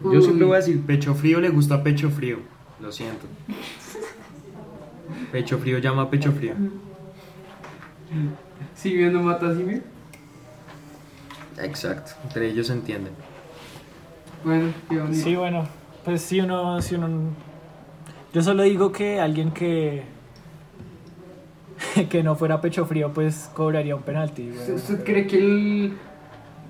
[0.03, 2.39] Yo siempre voy a decir pecho frío le gusta pecho frío.
[2.81, 3.27] Lo siento.
[5.31, 6.53] Pecho frío llama a pecho frío.
[8.75, 9.55] Si bien no mata.
[11.59, 12.11] Exacto.
[12.25, 13.13] Entre ellos se entienden.
[14.43, 15.23] Bueno, qué bonito.
[15.23, 15.63] Sí, bueno,
[16.03, 17.07] pues si uno, si uno...
[18.33, 20.03] Yo solo digo que alguien que...
[22.09, 24.49] que no fuera pecho frío, pues cobraría un penalti.
[24.49, 24.75] ¿Usted, güey.
[24.75, 25.93] usted cree que el-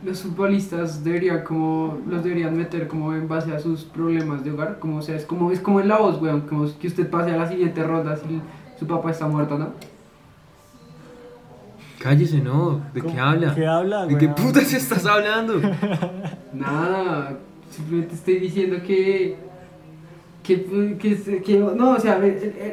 [0.03, 4.77] los futbolistas deberían como los deberían meter como en base a sus problemas de hogar?
[4.79, 7.31] Como o sea, es como es como en la voz, weón, como que usted pase
[7.31, 8.41] a la siguiente ronda si
[8.77, 9.69] su papá está muerto, ¿no?
[11.99, 12.81] Cállese, no.
[12.93, 13.55] ¿De qué habla?
[13.55, 15.53] ¿Qué habla, ¿De qué putas estás hablando?
[16.53, 17.37] Nada,
[17.75, 19.35] simplemente estoy diciendo que
[20.43, 22.19] que, que, que- no, o sea,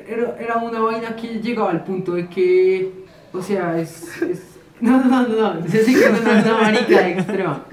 [0.09, 2.91] era, era una vaina que llegaba al punto de que,
[3.33, 4.43] o sea, es, es
[4.81, 7.65] no, no, no, no, yo sé que es una, marica extrema,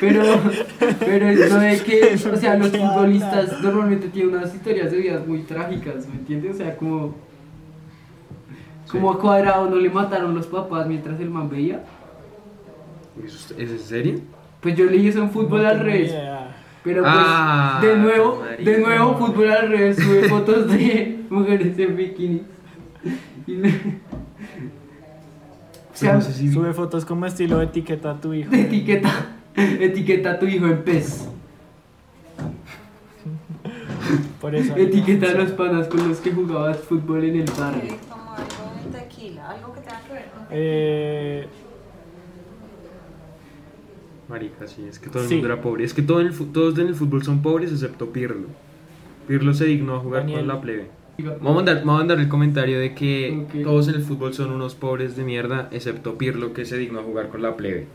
[0.00, 0.22] pero,
[1.00, 4.98] pero es lo de que, o sea, los ¿Qué futbolistas normalmente tienen unas historias de
[4.98, 6.56] vidas muy trágicas, ¿me entiendes?
[6.56, 7.14] O sea, como,
[8.90, 11.82] como a Cuadrado no le mataron los papás mientras el man veía,
[13.24, 14.20] ¿Es en serio?
[14.60, 16.10] pues yo leí eso en fútbol No al revés.
[16.10, 16.55] idea.
[16.86, 21.96] Pero pues, Ah, de nuevo, de nuevo, fútbol al revés, sube fotos de mujeres en
[21.96, 22.42] bikini.
[23.46, 23.68] Y le-
[25.92, 28.54] O sea, Pues no sé si- Sube fotos como estilo etiqueta a tu hijo.
[28.54, 29.10] etiqueta,
[29.56, 31.28] etiqueta a tu hijo en pez.
[34.40, 34.76] Por eso.
[34.76, 37.94] Etiqueta a los panas con los que jugabas fútbol en el barrio.
[38.08, 41.48] Tomar algo de tequila, algo que tenga que ver con Eh,
[44.28, 45.34] Marica, sí, es que todo el Sí.
[45.36, 45.84] mundo era pobre.
[45.84, 48.48] Es que todo el todos en el fútbol son pobres excepto Pirlo.
[49.28, 50.40] Pirlo se dignó a jugar Daniel.
[50.40, 50.90] con la plebe.
[51.18, 53.62] Vamos a, mandar, vamos a mandar el comentario de que Ok.
[53.64, 57.02] todos en el fútbol son unos pobres de mierda, excepto Pirlo que se dignó a
[57.02, 57.86] jugar con la plebe.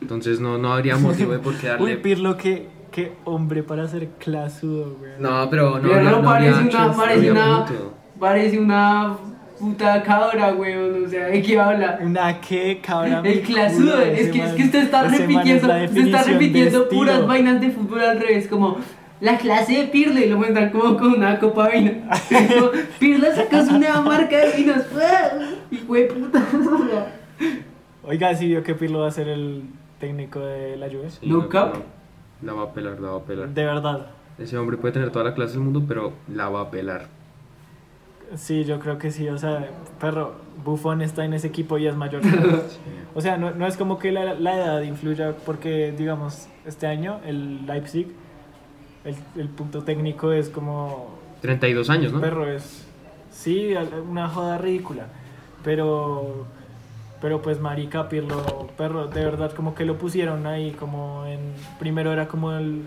[0.00, 1.84] Entonces no, no habría motivo de por qué darle.
[1.96, 5.12] Uy, Pirlo, qué, qué hombre para ser clasudo, güey.
[5.18, 7.66] no, pero no, habría- no, no parece una, parece una,
[8.18, 9.16] parece una
[9.62, 12.00] puta cabra, weón, o sea, ¿de qué habla?
[12.02, 13.22] Una que cabra.
[13.24, 16.88] El clasudo, es que, es que usted está ese man es repitiendo, usted está repitiendo
[16.88, 18.78] puras vainas de fútbol al revés, como
[19.20, 21.92] la clase de Pirlo y lo muestran como con una copa de vino.
[22.28, 24.82] Como, Pirlo sacó su nueva marca de vinos,
[25.70, 26.44] y fue puta.
[28.02, 29.62] Oiga, sí vio que Pirlo va a ser el
[30.00, 31.08] técnico de la Juve.
[31.08, 31.76] Sí, No cap.
[32.42, 33.48] La va a pelar, la va a pelar.
[33.50, 34.06] De verdad.
[34.38, 37.21] Ese hombre puede tener toda la clase del mundo, pero la va a pelar.
[38.36, 39.28] Sí, yo creo que sí.
[39.28, 39.68] O sea,
[40.00, 42.22] perro, Buffon está en ese equipo y es mayor.
[43.14, 47.20] o sea, no, no es como que la, la edad influya porque, digamos, este año
[47.26, 48.08] el Leipzig,
[49.04, 52.20] el, el punto técnico es como 32 años, ¿no?
[52.20, 52.86] Perro es.
[53.30, 53.74] Sí,
[54.08, 55.08] una joda ridícula.
[55.62, 56.46] Pero.
[57.20, 61.40] Pero pues marica, Pirlo, perro, de verdad como que lo pusieron ahí como en.
[61.78, 62.84] Primero era como el.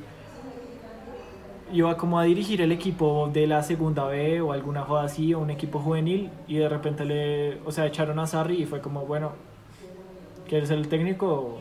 [1.74, 5.40] Iba como a dirigir el equipo de la segunda B o alguna joda así, o
[5.40, 7.58] un equipo juvenil, y de repente le.
[7.66, 9.32] O sea, echaron a Sarri y fue como, bueno,
[10.48, 11.60] ¿quieres ser el técnico?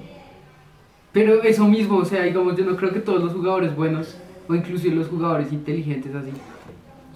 [1.13, 4.17] Pero eso mismo, o sea, digamos, yo no creo que todos los jugadores buenos,
[4.49, 6.31] o inclusive los jugadores inteligentes así,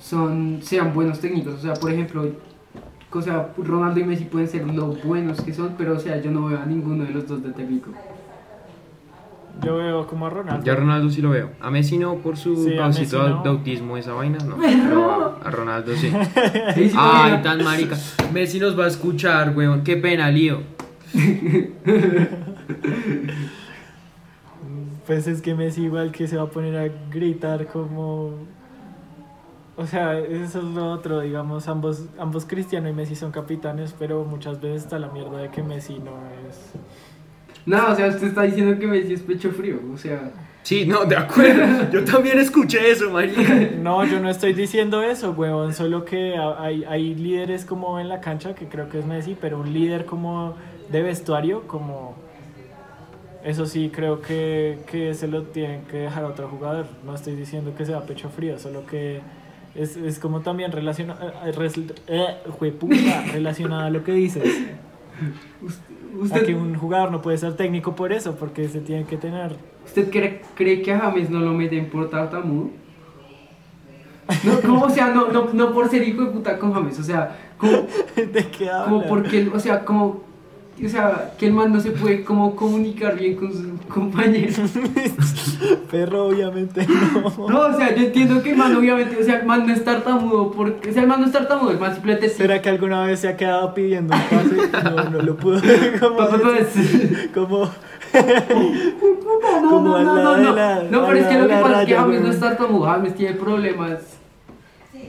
[0.01, 1.55] son, sean buenos técnicos.
[1.55, 2.31] O sea, por ejemplo,
[3.13, 6.31] o sea, Ronaldo y Messi pueden ser lo buenos que son, pero o sea, yo
[6.31, 7.91] no veo a ninguno de los dos de técnico.
[9.65, 10.65] Yo veo como a Ronaldo.
[10.65, 11.51] Ya a Ronaldo sí lo veo.
[11.61, 13.43] A Messi no por su Sí, no.
[13.43, 14.57] de autismo, esa vaina, no.
[14.57, 16.11] Pero a, Ronaldo sí.
[16.75, 17.97] Sí, sí, Ay, tan marica.
[18.33, 19.83] Messi nos va a escuchar, weón.
[19.83, 20.61] Qué pena, lío.
[25.09, 28.35] Pues es que Messi igual que se va a poner a gritar como...
[29.75, 34.25] O sea, eso es lo otro, digamos, ambos, ambos Cristiano y Messi son capitanes, pero
[34.25, 36.11] muchas veces está la mierda de que Messi no
[36.47, 36.75] es...
[37.69, 40.31] No, o sea, usted está diciendo que Messi es pecho frío, o sea,
[40.63, 41.91] Sí, no, de acuerdo.
[41.91, 43.55] Yo también escuché eso, marica.
[43.81, 48.09] No, yo no estoy diciendo eso, huevón, solo que ha- hay, hay líderes como en
[48.09, 50.57] la cancha, que creo que es Messi, pero un líder como
[50.91, 52.17] de vestuario, como...
[53.45, 56.87] Eso sí, creo que, que se lo tienen que dejar a otro jugador.
[57.05, 59.21] No estoy diciendo que sea pecho frío, solo que
[59.75, 61.19] es, es como también relacionado
[62.09, 62.27] eh,
[62.59, 64.45] jueputa, relacionado a lo que dices.
[65.19, 69.17] A usted, que un jugador no puede ser técnico por eso, porque se tiene que
[69.17, 69.57] tener...
[69.85, 72.71] ¿usted cree, cree que a James no lo meten por tartamudo?
[74.45, 77.03] No, como, o sea, no, no, no por ser hijo de puta con James, o
[77.03, 77.73] sea, como,
[78.17, 79.09] ¿De qué como hablas?
[79.09, 80.28] porque, o sea, como
[80.87, 84.57] o sea, que el man no se puede como comunicar bien con sus compañeros.
[85.91, 87.49] Perro, obviamente no.
[87.49, 89.83] No, o sea, yo entiendo que el man obviamente, o sea, el man no es
[89.85, 92.37] tartamudo, porque, o sea, el man no es tartamudo, el man simplemente sí.
[92.37, 94.85] ¿Será que alguna vez se ha quedado pidiendo un pase?
[94.85, 95.61] No, no lo pudo.
[96.01, 96.17] Como,
[97.35, 97.71] como,
[99.63, 100.55] No, no, no, no, no.
[100.55, 103.15] la- No, pero es que lo que pasa es que James no es tartamudo, James
[103.15, 103.99] tiene problemas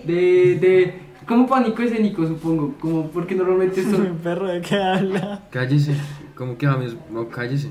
[0.03, 4.17] de, de, como pánico escénico, supongo, como porque normalmente son...
[4.23, 5.43] perro, ¿de qué habla?
[5.51, 5.93] Cállese.
[6.33, 6.95] ¿Cómo que James?
[7.11, 7.69] No, cállese.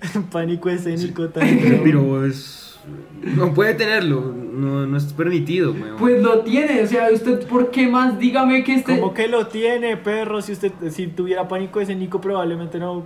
[0.32, 1.80] Pánico escénico también.
[1.84, 2.80] Pero es.
[3.22, 4.34] No puede tenerlo.
[4.34, 5.98] No, no es permitido, weón.
[5.98, 8.18] Pues lo tiene, o sea, usted, ¿por qué más?
[8.18, 8.98] Dígame que este...
[8.98, 10.42] Como que lo tiene, perro.
[10.42, 13.04] Si usted si tuviera pánico escénico, probablemente no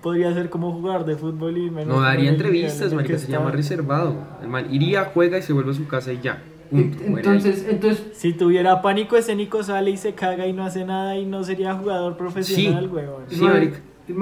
[0.00, 1.96] podría ser como jugar de fútbol y menos.
[1.96, 4.14] No daría entrevistas, marica, que se llama reservado.
[4.42, 6.40] El man iría, juega y se vuelve a su casa y ya.
[6.74, 6.92] Ahí.
[7.06, 11.24] Entonces, entonces, Si tuviera pánico escénico, sale y se caga y no hace nada y
[11.24, 13.24] no sería jugador profesional, huevón.
[13.28, 13.78] Sí, marica.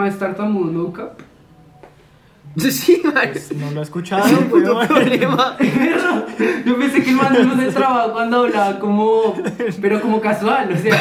[0.06, 0.92] es tartamudo, ¿no?
[0.92, 1.18] cap?
[2.70, 3.40] Sí, marica.
[3.56, 5.56] No lo he escuchado, Es puto problema.
[6.66, 9.34] Yo pensé que el man no se trababa cuando hablaba como,
[9.80, 11.00] pero como casual, o sea,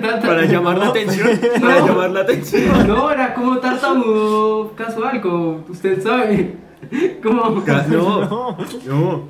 [0.22, 1.28] Para llamar la atención.
[1.60, 2.86] Para llamar la atención.
[2.86, 6.65] No, era como tartamudo casual, como usted sabe.
[7.22, 9.28] Como, Ca- No, No, no.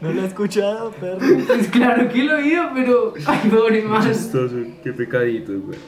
[0.00, 1.18] no lo he escuchado, perro.
[1.46, 3.84] pues claro que lo he oído, pero, ay, pobre.
[4.02, 5.78] Chistoso, qué pecadito, güey.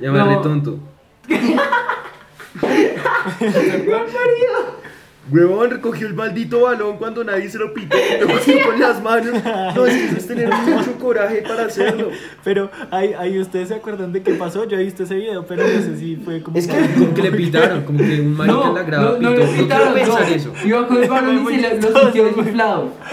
[0.00, 0.40] Llamarle No.
[0.40, 0.78] tonto.
[5.30, 7.96] Huevón recogió el maldito balón cuando nadie se lo pitó.
[8.20, 9.34] Lo cogió con las manos.
[9.74, 12.10] No, es que eso es tener mucho coraje para hacerlo.
[12.44, 14.64] Pero ahí, ahí ustedes se acuerdan de qué pasó.
[14.66, 16.56] Yo he visto ese video, pero no sé si fue como.
[16.58, 19.18] Es que como que le pitaron, como que un marica en la grada no, no,
[19.18, 19.30] pitó.
[19.30, 20.34] le No quiero pitaron, pensar no.
[20.34, 20.52] eso.
[20.64, 22.90] Iba con el balón y se lo sintió desinflado.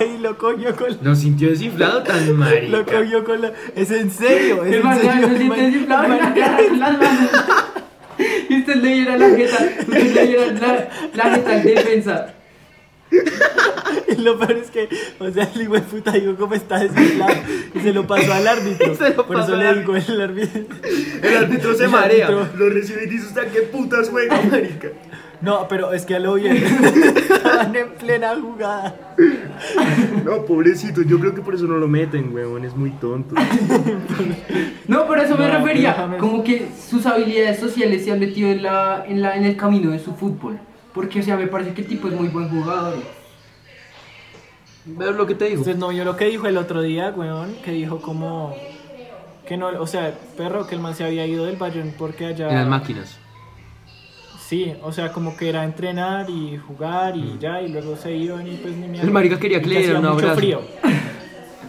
[0.00, 0.86] y lo cogió con.
[1.02, 2.76] Lo sintió desinflado tan marica.
[2.78, 3.52] Lo cogió con la.
[3.76, 5.28] Es en serio, es El en serio.
[5.48, 7.30] lo desinflado en la man- cara con las manos.
[8.48, 12.34] Y usted le diera la jeta, usted le diera la, la jeta en defensa.
[14.06, 17.32] Y lo peor es que, o sea, el hijo de puta dijo cómo está desinflado
[17.74, 18.94] y se lo pasó al árbitro.
[18.98, 20.62] Se lo Por pasó eso al le digo el árbitro.
[21.22, 22.26] El árbitro se El marea.
[22.28, 22.48] árbitro.
[22.56, 24.88] Lo recibe y dice: ¿Usted qué putas juega, marica?
[25.42, 26.56] No, pero es que a lo bien.
[26.56, 29.14] Estaban en plena jugada.
[30.24, 31.00] No, pobrecito.
[31.02, 32.64] Yo creo que por eso no lo meten, huevón.
[32.64, 33.34] Es muy tonto.
[34.86, 38.50] No, por eso me No, refería, déjame- como que sus habilidades sociales se han metido
[38.50, 40.58] en, la, en, la, en el camino de su fútbol.
[40.92, 42.98] Porque, o sea, me parece que el tipo es muy buen jugador.
[44.84, 45.60] ¿Ves lo que te digo?
[45.60, 48.54] Usted no vio lo que dijo el otro día, weón, que dijo como
[49.46, 52.48] que no, o sea, perro, que el man se había ido del Bayern porque allá
[52.48, 53.18] En las máquinas.
[54.50, 58.48] Sí, o sea, como que era entrenar y jugar y ya, y luego se iban
[58.48, 59.06] y pues ni mierda.
[59.06, 60.34] El marica quería que le hacía un mucho abrazo.
[60.34, 60.60] frío.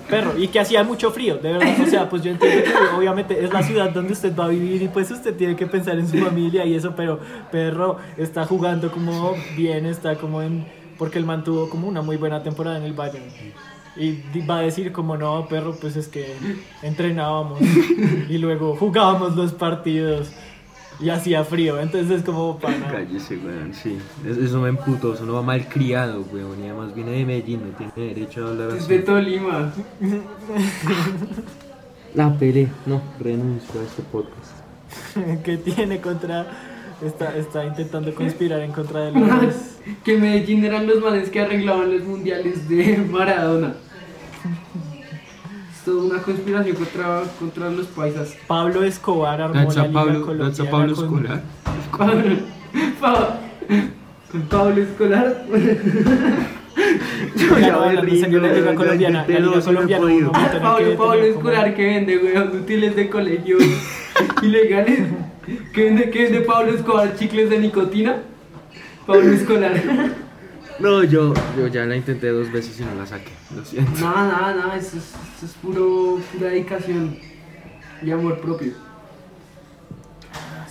[0.10, 1.76] Perro, y que hacía mucho frío, de verdad.
[1.80, 4.82] O sea, pues yo entiendo que obviamente es la ciudad donde usted va a vivir
[4.82, 7.20] y pues usted tiene que pensar en su familia y eso, pero
[7.52, 10.66] perro está jugando como bien, está como en.
[10.98, 13.26] Porque él mantuvo como una muy buena temporada en el Bayern.
[13.96, 16.34] Y va a decir como no, perro, pues es que
[16.82, 17.60] entrenábamos
[18.28, 20.32] y luego jugábamos los partidos
[21.02, 21.80] y hacía frío.
[21.80, 22.88] Entonces es como pana.
[22.92, 23.98] Cállese, weón, sí.
[24.26, 26.60] Es- Eso me emputó, eso no va mal criado, weón.
[26.64, 28.94] Y además viene de Medellín, no tiene derecho a hablar Es así.
[28.94, 29.74] de Tolima.
[32.14, 34.52] La pele, no, renuncio a este podcast.
[35.44, 36.46] que tiene contra.
[37.04, 39.56] Está, está intentando conspirar en contra de los.
[40.04, 43.74] que Medellín eran los manes que arreglaban los mundiales de Maradona.
[45.82, 48.36] Es toda una conspiración contra, contra los paisas.
[48.46, 51.42] Pablo Escobar armó la Liga Pablo, Colombiana Pablo con- Escolar.
[51.98, 52.36] Pablo,
[53.02, 53.40] Pa-
[54.50, 55.46] Pablo Escolar.
[57.36, 57.76] Yo ya
[58.22, 59.26] serio, la Liga Colombiana.
[59.28, 60.06] La Liga no Colombiana.
[60.52, 63.58] que Pablo, Pablo Escolar que vende, weón, útiles de colegio
[64.44, 65.00] ilegales.
[65.74, 68.18] Que vende, que vende Pablo Escobar chicles de nicotina.
[69.08, 69.74] Pablo Escolar.
[70.82, 73.32] No, yo, yo ya la intenté dos veces y no la saqué.
[73.56, 73.92] Lo siento.
[74.02, 77.18] Nada, nada, nada, eso es, eso es puro, pura dedicación
[78.02, 78.74] y amor propio.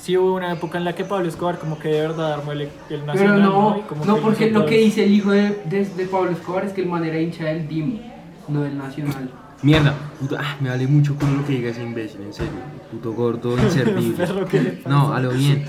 [0.00, 2.62] Sí hubo una época en la que Pablo Escobar como que de verdad armó el,
[2.62, 3.42] el Pero nacional.
[3.42, 6.30] no, Y como no que porque lo que dice el hijo de, de, de Pablo
[6.30, 8.00] Escobar es que el man era hincha del DIM,
[8.48, 9.30] no del Nacional.
[9.62, 12.52] Mierda, puto, ah, me vale mucho culo lo que diga ese imbécil, en serio.
[12.90, 14.80] Puto gordo, inservible.
[14.86, 15.66] No, a lo bien.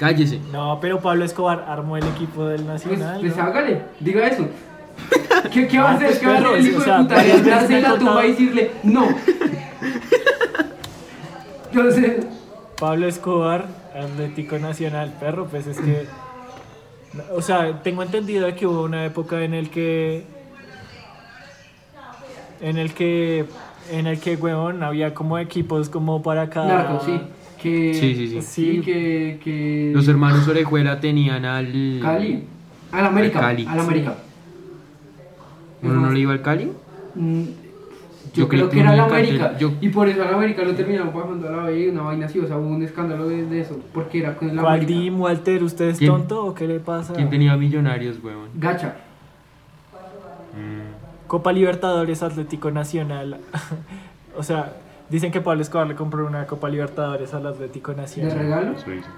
[0.00, 0.40] Cállese.
[0.50, 3.20] No, pero Pablo Escobar armó el equipo del Pues, nacional.
[3.20, 3.42] pues ¿no?
[3.42, 4.48] hágale, diga eso.
[5.52, 6.08] ¿Qué, qué va a No, hacer?
[6.08, 7.24] pues, ¿Qué va a hacer el o hijo sea, de puta?
[7.26, 9.06] Entrarse en la tumba contado- y decirle no.
[11.72, 12.20] Yo sé.
[12.78, 16.06] Pablo Escobar, Atlético Nacional, perro, pues es que.
[17.34, 20.24] O sea, tengo entendido que hubo una época en el que.
[22.60, 23.44] En el que.
[23.92, 26.66] En el que, weón, había como equipos como para cada.
[26.66, 27.20] Narco, sí.
[27.60, 28.42] Que, Sí, sí, sí.
[28.42, 29.92] Sí, que, que...
[29.94, 31.98] Los hermanos Orejuela tenían al.
[32.02, 32.44] Cali.
[32.92, 33.38] Al América.
[33.40, 33.66] Al Cali.
[33.66, 34.14] Al América.
[35.82, 36.70] ¿Uno no le iba al Cali?
[37.14, 37.42] Mm,
[38.34, 39.58] Yo creo que que era cartel- América.
[39.58, 42.38] yo- Y por eso al América lo terminaron bajando a la B, una vaina así.
[42.38, 43.78] O sea, hubo un escándalo de, de eso.
[43.92, 45.00] Porque era con el ¿Cuál América.
[45.00, 45.62] Dim, Walter?
[45.62, 46.10] ¿Usted es ¿Quién?
[46.12, 47.12] tonto o qué le pasa?
[47.14, 48.48] ¿Quién tenía millonarios, weón?
[48.54, 48.94] Gacha.
[51.26, 53.38] Copa Libertadores Atlético Nacional.
[54.36, 54.72] o sea,
[55.10, 58.38] dicen que Pablo Escobar le compró una Copa Libertadores al Atlético ¿De Nacional.
[58.38, 58.72] regalo?
[58.72, 59.08] Eso hizo.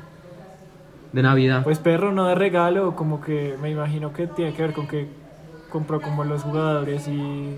[1.12, 1.62] De Navidad.
[1.62, 5.06] Pues perro, no de regalo, como que me imagino que tiene que ver con que
[5.70, 7.56] compró como los jugadores y...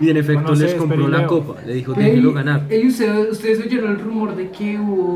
[0.00, 1.54] y en efecto no sé, les compró la copa.
[1.64, 2.62] Le dijo, déjelo ganar.
[2.68, 5.14] ey, ustedes, ustedes oyeron el rumor de que hubo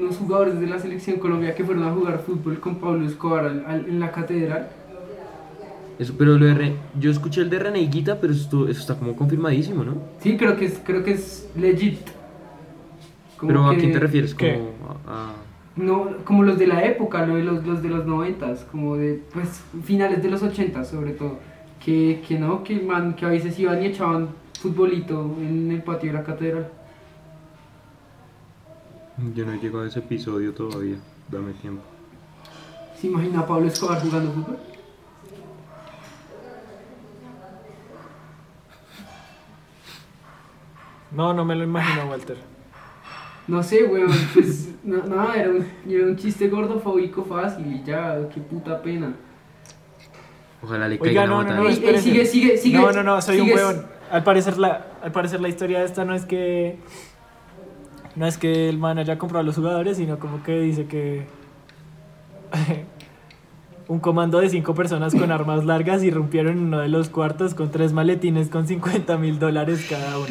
[0.00, 3.64] unos jugadores de la selección Colombia que fueron a jugar fútbol con Pablo Escobar al-
[3.66, 4.68] al- en la catedral.
[5.98, 8.96] Eso, pero lo de Re- yo escuché el de René Higuita, pero esto, eso está
[8.98, 9.94] como confirmadísimo, ¿no?
[10.20, 12.00] Sí, creo que es, creo que es legit.
[13.36, 14.34] Como pero ¿a quién te refieres?
[14.34, 14.54] ¿Qué?
[14.54, 14.68] Como
[15.08, 15.34] a- a-
[15.76, 19.22] No, como los de la época, lo de los, los de los noventas, como de
[19.32, 21.38] pues finales de los ochentas sobre todo.
[21.84, 24.28] Que, que no, que man, que a veces iban y echaban
[24.60, 26.68] futbolito en el patio de la catedral.
[29.34, 30.96] Yo no he llegado a ese episodio todavía.
[31.30, 31.82] Dame tiempo.
[33.00, 34.56] ¿Se imagina a Pablo Escobar jugando fútbol?
[41.14, 42.36] No, no me lo imagino, Walter.
[43.48, 48.16] No sé, weón, pues na- nada, era un, era un chiste gordofóbico fácil y ya,
[48.32, 49.12] qué puta pena.
[50.62, 51.80] Ojalá le Oiga, caiga no, una no, botana.
[51.80, 52.78] no, Ey, sigue, sigue, sigue.
[52.78, 53.84] No, no, no, soy un huevón.
[54.12, 56.78] Al parecer, la, al parecer la historia de esta no es que...
[58.14, 61.26] No es que el man haya comprado a los jugadores, sino como que dice que...
[63.88, 67.70] un comando de cinco personas con armas largas irrumpieron en uno de los cuartos con
[67.70, 70.26] tres maletines con 50 mil dólares cada uno.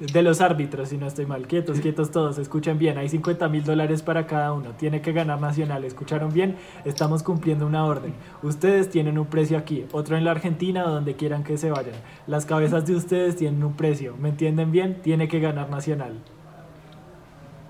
[0.00, 1.46] De los árbitros, si no estoy mal.
[1.46, 2.96] Quietos, quietos todos, escuchen bien.
[2.96, 4.70] Hay 50 mil dólares para cada uno.
[4.78, 5.84] Tiene que ganar Nacional.
[5.84, 6.56] ¿Escucharon bien?
[6.86, 8.14] Estamos cumpliendo una orden.
[8.42, 11.92] Ustedes tienen un precio aquí, otro en la Argentina o donde quieran que se vayan.
[12.26, 14.16] Las cabezas de ustedes tienen un precio.
[14.18, 15.02] ¿Me entienden bien?
[15.02, 16.14] Tiene que ganar Nacional.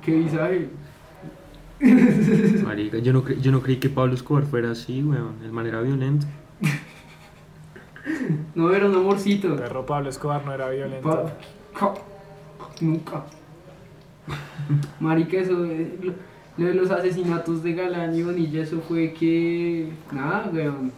[0.00, 0.68] Qué visaje.
[2.64, 5.34] Marica, yo no, cre- yo no creí que Pablo Escobar fuera así, weón.
[5.44, 6.26] El man era violento.
[8.54, 9.56] No era un amorcito.
[9.56, 11.30] Perro Pablo Escobar no era violento.
[11.78, 11.94] Pa-
[12.80, 13.24] Nunca.
[15.00, 16.12] Marica, eso, eh, lo,
[16.56, 19.90] lo de los asesinatos de Galán y Bonilla, eso fue que.
[20.12, 20.92] Nada, weón.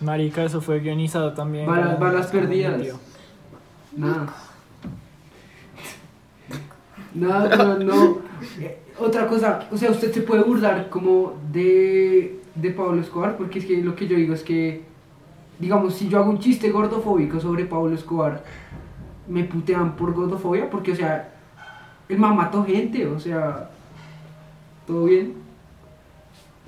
[0.00, 1.66] Marica, eso fue guionizado también.
[1.66, 2.80] Balas, perdidas.
[3.96, 4.26] Nada.
[7.14, 8.18] Nada, weón, no.
[8.60, 13.58] Eh, otra cosa, o sea, usted se puede burlar como de, de Pablo Escobar, porque
[13.58, 14.82] es que lo que yo digo es que,
[15.58, 18.44] digamos, si yo hago un chiste gordofóbico sobre Pablo Escobar,
[19.28, 21.32] me putean por gordofobia, porque, o sea,
[22.08, 23.70] el man mató gente, o sea,
[24.86, 25.34] todo bien.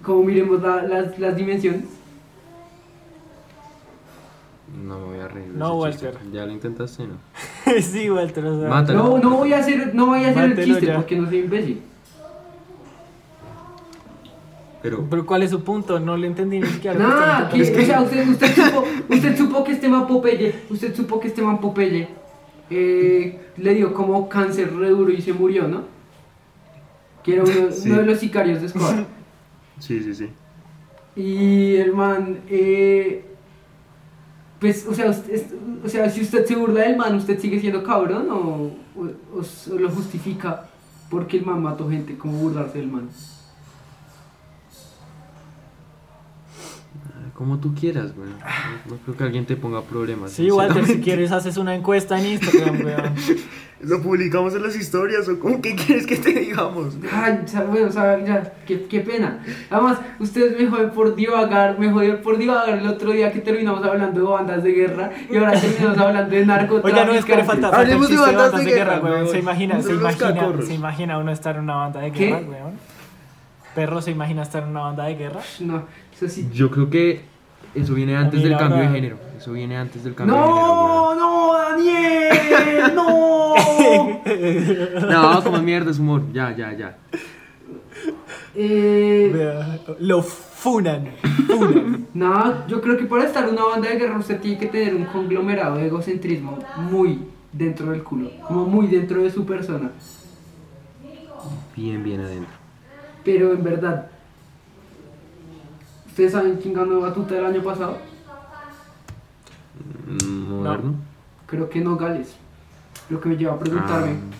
[0.02, 1.84] Como miremos la- las, las dimensiones.
[4.84, 5.48] No me voy a reír.
[5.54, 6.06] No, ese chiste.
[6.08, 6.32] Walter.
[6.32, 7.14] Ya lo intentaste, ¿no?
[7.80, 8.44] sí, Walter.
[8.44, 9.02] O sea, Mátalo.
[9.02, 10.96] No, no voy a hacer, no voy a hacer el chiste ya.
[10.96, 11.82] porque no soy imbécil.
[14.82, 15.98] Pero, Pero ¿cuál es su punto?
[15.98, 16.98] No le entendí ni siquiera.
[16.98, 20.06] lo que Nada, está que, o sea, usted, usted, supo, usted supo que este man
[20.06, 22.08] Popeye, usted supo que este man Popeye
[22.70, 25.84] eh, le dio como cáncer re duro y se murió, ¿no?
[27.22, 27.90] Que era uno, Sí.
[27.90, 29.06] uno de los sicarios de Escobar.
[29.78, 30.28] sí, sí, sí.
[31.16, 33.24] Y el man, eh,
[34.60, 35.46] pues, o sea, usted- es-
[35.84, 39.40] o sea, si usted se burla del man, ¿usted sigue siendo cabrón o, o- o
[39.40, 40.68] s- o lo justifica
[41.10, 42.16] porque el man mató gente?
[42.16, 43.08] como burlarse del man?
[47.36, 48.30] Como tú quieras, weón.
[48.86, 50.32] No, no creo que alguien te ponga problemas.
[50.32, 53.14] Sí, Walter, si quieres haces una encuesta en Instagram, weón.
[53.80, 56.96] Lo publicamos en las historias o cómo que quieres que te digamos.
[57.12, 59.40] Ay, o sea, bueno, o sea, ya, qué, qué pena.
[59.68, 63.84] Además, ustedes me joden por divagar, me jodieron por divagar el otro día que terminamos
[63.84, 66.86] hablando de bandas de guerra y ahora terminamos hablando de narcotráfico.
[66.86, 69.26] Oiga, no, espere, falta, falta el Hablemos de bandas de de guerra, guerra.
[69.26, 72.28] Se imagina, se imagina, se imagina uno estar en una banda de ¿Qué?
[72.28, 72.96] guerra, weón.
[73.74, 75.40] Perro se imagina estar en una banda de guerra.
[75.60, 75.82] No,
[76.28, 76.48] sí.
[76.52, 77.20] Yo creo que
[77.74, 79.18] eso viene antes del cambio de género.
[79.36, 83.54] Eso viene antes del cambio de No, no, Daniel, no.
[84.24, 85.00] género.
[85.10, 86.22] No, como mierda es humor.
[86.32, 86.96] Ya, ya, ya.
[88.54, 91.08] Eh, Lo funan,
[91.46, 92.06] funan.
[92.14, 94.94] no, yo creo que para estar en una banda de guerra usted tiene que tener
[94.94, 97.20] un conglomerado de egocentrismo muy
[97.52, 99.90] dentro del culo, como muy dentro de su persona.
[101.76, 102.54] Bien, bien adentro.
[103.24, 104.10] Pero en verdad,
[106.16, 107.98] ¿ustedes saben quién ganó Batuta el año pasado?
[110.06, 110.94] Mm, Moderno.
[111.44, 112.34] Creo que no Gales.
[113.10, 114.12] Lo que me lleva a preguntarme.
[114.12, 114.36] Ah,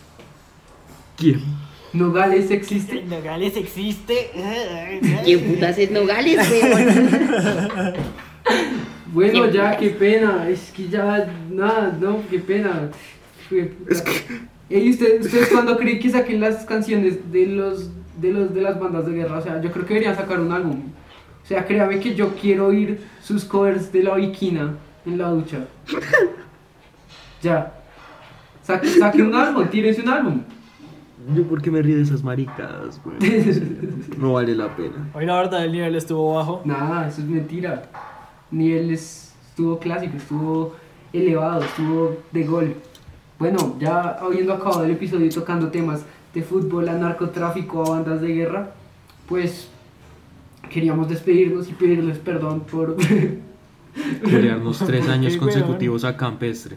[1.18, 1.43] ¿Quién?
[1.93, 3.05] Nogales existe.
[3.11, 4.31] Nogales existe.
[5.24, 6.41] ¿Quién putas es Nogales?
[9.12, 9.77] Bueno, ¿Quién ya, putas?
[9.79, 10.49] qué pena.
[10.49, 12.91] Es que ya, nada, no, qué pena.
[13.89, 14.20] Es que.
[14.70, 18.81] ¿Y ustedes, ustedes cuándo creen que saquen las canciones de los, de los de las
[18.81, 19.39] bandas de guerra?
[19.39, 20.81] O sea, yo creo que deberían sacar un álbum.
[21.47, 24.74] O sea, créame que yo quiero oír sus covers de la Bikina
[25.07, 25.59] en la ducha.
[27.40, 27.72] Ya.
[28.62, 30.40] Saque, saque un álbum, tírense un álbum.
[31.34, 33.16] Yo por qué me río de esas maricadas, güey.
[34.18, 35.09] No vale la pena.
[35.14, 36.62] Hoy la verdad el nivel estuvo bajo.
[36.64, 37.82] Nada, eso es mentira.
[38.51, 40.74] Nivel es- estuvo clásico, estuvo
[41.12, 42.74] elevado, estuvo de gol.
[43.38, 48.20] Bueno, ya habiendo acabado el episodio y tocando temas de fútbol, a narcotráfico, a bandas
[48.20, 48.70] de guerra,
[49.28, 49.68] pues
[50.70, 52.96] queríamos despedirnos y pedirles perdón por...
[54.22, 56.76] Corearnos tres años consecutivos a Campestre.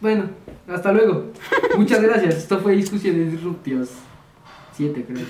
[0.00, 0.24] bueno,
[0.68, 1.32] hasta luego.
[1.78, 2.36] Muchas gracias.
[2.36, 3.90] Esto fue Discusiones Disruptivas
[4.76, 5.26] 7, creo.